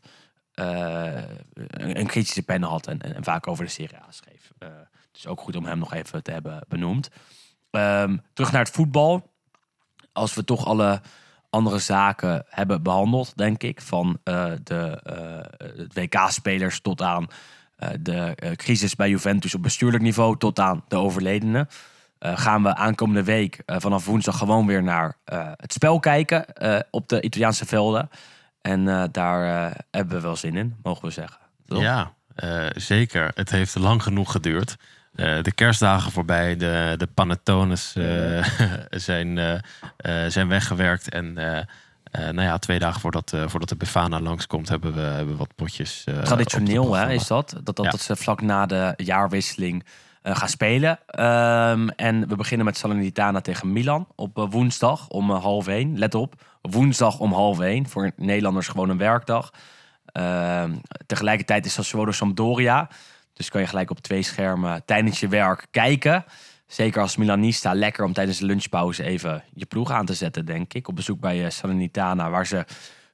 [0.54, 4.52] een, een kritische pen had en, en, vaak over de Serie A schreef.
[5.12, 7.10] Dus ook goed om hem nog even te hebben benoemd.
[7.72, 9.34] Ehm, terug naar het voetbal.
[10.12, 11.02] Als we toch alle
[11.52, 13.82] andere zaken hebben behandeld, denk ik.
[13.82, 17.28] Van eh, de eh, WK-spelers tot aan
[17.76, 21.70] eh, de crisis bij Juventus op bestuurlijk niveau, tot aan de overledenen.
[22.24, 25.18] Gaan we aankomende week vanaf woensdag gewoon weer naar
[25.56, 26.46] het spel kijken
[26.90, 28.10] op de Italiaanse velden.
[28.62, 31.40] En daar hebben we wel zin in, mogen we zeggen.
[31.66, 32.14] Ja,
[32.76, 33.32] zeker.
[33.34, 34.78] Het heeft lang genoeg geduurd.
[35.16, 38.46] Eh, de kerstdagen voorbij, de, de panettones eh,
[38.90, 41.10] zijn, eh, zijn weggewerkt.
[41.10, 41.34] En
[42.12, 46.04] nou ja, twee dagen voordat, voordat de Befana langskomt, hebben we, hebben wat potjes.
[46.24, 47.56] Traditioneel hè, is dat.
[47.64, 47.92] Dat, dat, Ja.
[47.92, 49.86] dat ze vlak na de jaarwisseling
[50.24, 51.00] gaan spelen.
[51.06, 55.98] Ehm, en we beginnen met Salernitana tegen Milan op woensdag om half één.
[55.98, 57.88] Let op, woensdag om half één.
[57.88, 59.52] Voor Nederlanders gewoon een werkdag.
[60.06, 62.90] Ehm, tegelijkertijd is Sassuolo Sampdoria.
[63.34, 66.26] Dus kan je gelijk op twee schermen tijdens je werk kijken.
[66.68, 70.74] Zeker als Milanista lekker om tijdens de lunchpauze even je ploeg aan te zetten, denk
[70.74, 70.88] ik.
[70.88, 72.66] Op bezoek bij eh, Salernitana, waar ze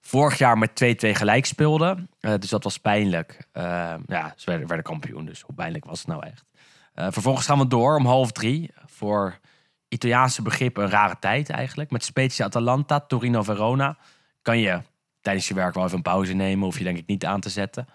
[0.07, 2.09] vorig jaar met 2-2 gelijk speelden.
[2.19, 3.47] Eh, dus dat was pijnlijk.
[3.51, 3.63] Eh,
[4.05, 6.45] ja, ze werden, werden kampioen, dus hoe pijnlijk was het nou echt?
[6.93, 8.71] Eh, vervolgens gaan we door om half drie.
[8.85, 9.39] Voor
[9.87, 11.91] Italiaanse begrip een rare tijd eigenlijk.
[11.91, 13.97] Met Spezia Atalanta, Torino Verona.
[14.41, 14.81] Kan je
[15.21, 16.63] tijdens je werk wel even een pauze nemen.
[16.63, 17.87] Hoef je denk ik niet aan te zetten.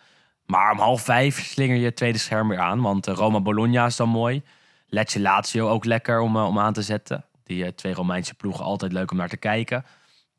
[0.46, 2.80] Maar om half vijf slinger je het tweede scherm weer aan.
[2.80, 4.42] Want eh, Roma Bologna is dan mooi.
[4.86, 7.24] Lecce Lazio ook lekker om, eh, om aan te zetten.
[7.44, 9.84] Die eh, twee Romeinse ploegen altijd leuk om naar te kijken.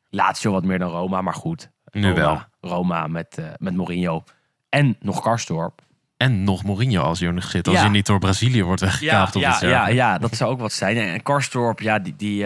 [0.09, 1.69] Lazio wat meer dan Roma, maar goed.
[1.91, 2.41] Nu Roma, wel.
[2.71, 4.23] Roma met, met Mourinho.
[4.69, 5.81] En nog Karsdorp.
[6.17, 7.67] En nog Mourinho als hij er nog zit.
[7.67, 7.81] Als Ja.
[7.81, 10.97] hij niet door Brazilië wordt weggekaapt ja, ja, ja, dat zou ook wat zijn.
[10.97, 12.45] En Karsdorp, ja, die, die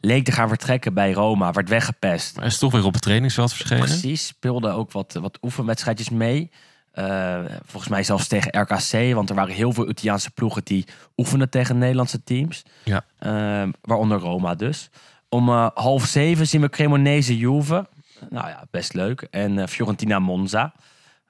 [0.00, 1.52] leek te gaan vertrekken bij Roma.
[1.52, 2.36] Werd weggepest.
[2.36, 3.84] Hij is toch weer op het trainingsveld verschenen.
[3.84, 6.50] Precies, speelde ook wat, wat oefenwedstrijdjes mee.
[6.90, 10.86] Eh, volgens mij zelfs tegen RKC, want er waren heel veel Italiaanse ploegen die
[11.16, 12.62] oefenden tegen Nederlandse teams.
[12.84, 13.04] Ja.
[13.18, 14.90] Eh, waaronder Roma dus.
[15.28, 17.88] Om eh, half zeven zien we Cremonese Juve.
[18.30, 19.20] Nou ja, best leuk.
[19.30, 20.72] En Fiorentina Monza.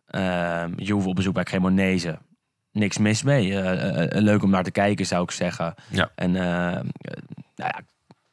[0.07, 2.19] Ehm Juve op bezoek bij Cremonese.
[2.73, 3.63] Niks mis mee.
[4.21, 5.75] Leuk om naar te kijken, zou ik zeggen.
[5.89, 6.11] Ja.
[6.15, 6.85] En nou
[7.57, 7.81] ja,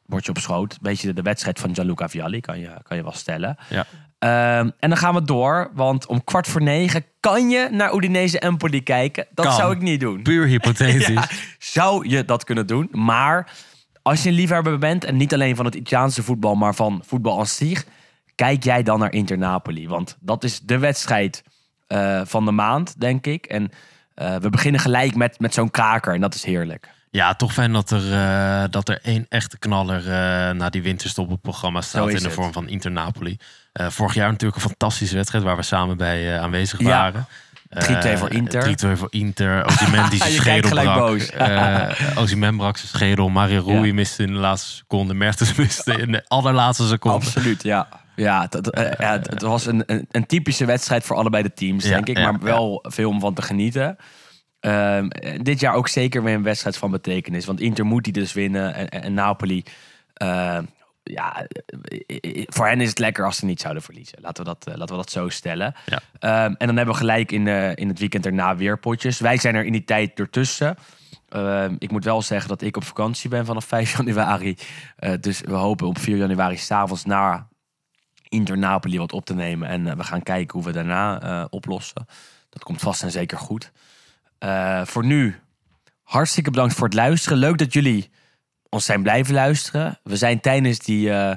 [0.08, 0.78] word je op schoot.
[0.80, 3.56] Beetje de, de wedstrijd van Gianluca Vialli, kan je, kan je wel stellen.
[3.68, 3.86] Ja.
[4.18, 8.38] Ehm, en dan gaan we door, want om kwart voor negen kan je naar Udinese
[8.38, 9.26] Empoli kijken.
[9.30, 9.54] Dat Kan.
[9.54, 10.22] zou ik niet doen.
[10.22, 11.06] Puur hypothetisch.
[11.06, 11.28] Ja,
[11.58, 12.88] zou je dat kunnen doen?
[12.92, 13.52] Maar
[14.02, 17.38] als je een liefhebber bent en niet alleen van het Italiaanse voetbal, maar van voetbal
[17.38, 17.84] als zich,
[18.34, 19.88] kijk jij dan naar Inter Napoli.
[19.88, 21.42] Want dat is de wedstrijd
[21.86, 23.46] eh, van de maand, denk ik.
[23.46, 23.70] En
[24.14, 26.88] eh, we beginnen gelijk met, met zo'n kraker en dat is heerlijk.
[27.18, 31.24] Ja, toch fijn dat er, eh, dat er één echte knaller eh, na die winterstop
[31.24, 32.32] op het programma staat in de het.
[32.32, 33.36] vorm van Inter Napoli.
[33.72, 36.88] Eh, vorig jaar natuurlijk een fantastische wedstrijd waar we samen bij aanwezig Ja.
[36.88, 37.26] waren.
[37.68, 38.62] 3-2 voor Inter.
[38.62, 39.64] 3-2 voor Inter.
[39.66, 40.94] Osimhen die zijn schedel brak.
[40.94, 41.30] boos.
[42.22, 43.28] Osimhen brak zijn schedel.
[43.28, 43.92] Mario Rui Ja.
[43.94, 45.14] miste in de laatste seconde.
[45.14, 47.16] Mertens miste in de allerlaatste seconde.
[47.26, 47.88] Absoluut, ja.
[48.16, 51.90] Ja, eh, ja, het, was een, een, een typische wedstrijd voor allebei de teams, Ja,
[51.90, 52.18] denk ik.
[52.18, 53.96] maar wel veel om van te genieten.
[54.60, 55.08] Ehm,
[55.42, 57.44] dit jaar ook zeker weer een wedstrijd van betekenis.
[57.46, 58.74] Want Inter moet die dus winnen.
[58.74, 59.62] En, en- en Napoli,
[60.14, 60.64] ehm,
[61.02, 61.46] ja,
[62.06, 64.18] eh, voor hen is het lekker als ze niet zouden verliezen.
[64.20, 65.74] Laten we dat, eh, laten we dat zo stellen.
[65.86, 66.00] Ja.
[66.18, 69.18] Ehm, en dan hebben we gelijk in, eh, in het weekend erna weer potjes.
[69.20, 70.76] Wij zijn er in die tijd ertussen.
[71.78, 74.56] Ik moet wel zeggen dat ik op vakantie ben vanaf 5 januari.
[74.96, 77.46] Eh, dus we hopen op 4 januari s'avonds naar
[78.28, 79.68] Inter Napoli wat op te nemen.
[79.68, 82.06] En eh, we gaan kijken hoe we daarna eh, oplossen.
[82.50, 83.72] Dat komt vast en zeker goed.
[84.38, 85.36] Eh, voor nu,
[86.02, 87.38] hartstikke bedankt voor het luisteren.
[87.38, 88.10] Leuk dat jullie
[88.68, 89.98] ons zijn blijven luisteren.
[90.02, 91.36] We zijn tijdens die eh,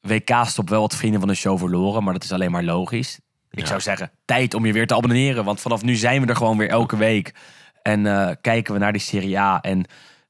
[0.00, 2.04] WK-stop wel wat vrienden van de show verloren.
[2.04, 3.20] Maar dat is alleen maar logisch.
[3.50, 3.66] Ik Ja.
[3.66, 5.44] zou zeggen, tijd om je weer te abonneren.
[5.44, 7.34] Want vanaf nu zijn we er gewoon weer elke week.
[7.82, 9.60] En eh, kijken we naar die Serie A.
[9.60, 9.84] En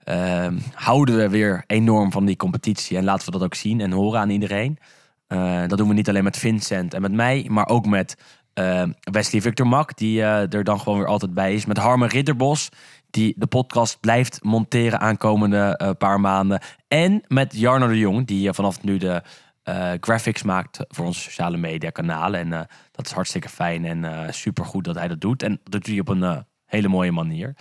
[0.04, 2.96] ehm, houden we weer enorm van die competitie.
[2.96, 4.78] En laten we dat ook zien en horen aan iedereen.
[5.66, 8.16] Dat doen we niet alleen met Vincent en met mij, maar ook met
[8.56, 11.66] eh, Wesley Victor Mak, die eh, er dan gewoon weer altijd bij is.
[11.66, 12.68] Met Harmen Ridderbos,
[13.10, 16.60] die de podcast blijft monteren aankomende eh, paar maanden.
[16.88, 19.22] En met Jarno de Jong, die eh, vanaf nu de
[20.00, 22.40] graphics maakt voor onze sociale media kanalen.
[22.40, 25.42] En dat is hartstikke fijn en eh supergoed dat hij dat doet.
[25.42, 27.54] En dat doet hij op een hele mooie manier.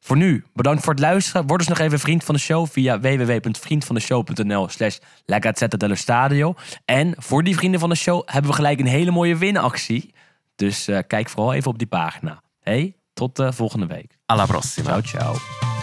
[0.00, 1.46] Voor nu, bedankt voor het luisteren.
[1.46, 6.54] Word dus nog even vriend van de show via www.vriendvandeshow.nl slash La.
[6.84, 10.12] En voor die vrienden van de show hebben we gelijk een hele mooie winactie.
[10.56, 12.42] Dus eh, kijk vooral even op die pagina.
[12.60, 14.18] Hey, tot de volgende week.
[14.26, 14.86] Alla prossima.
[14.86, 15.73] Ciao, ciao.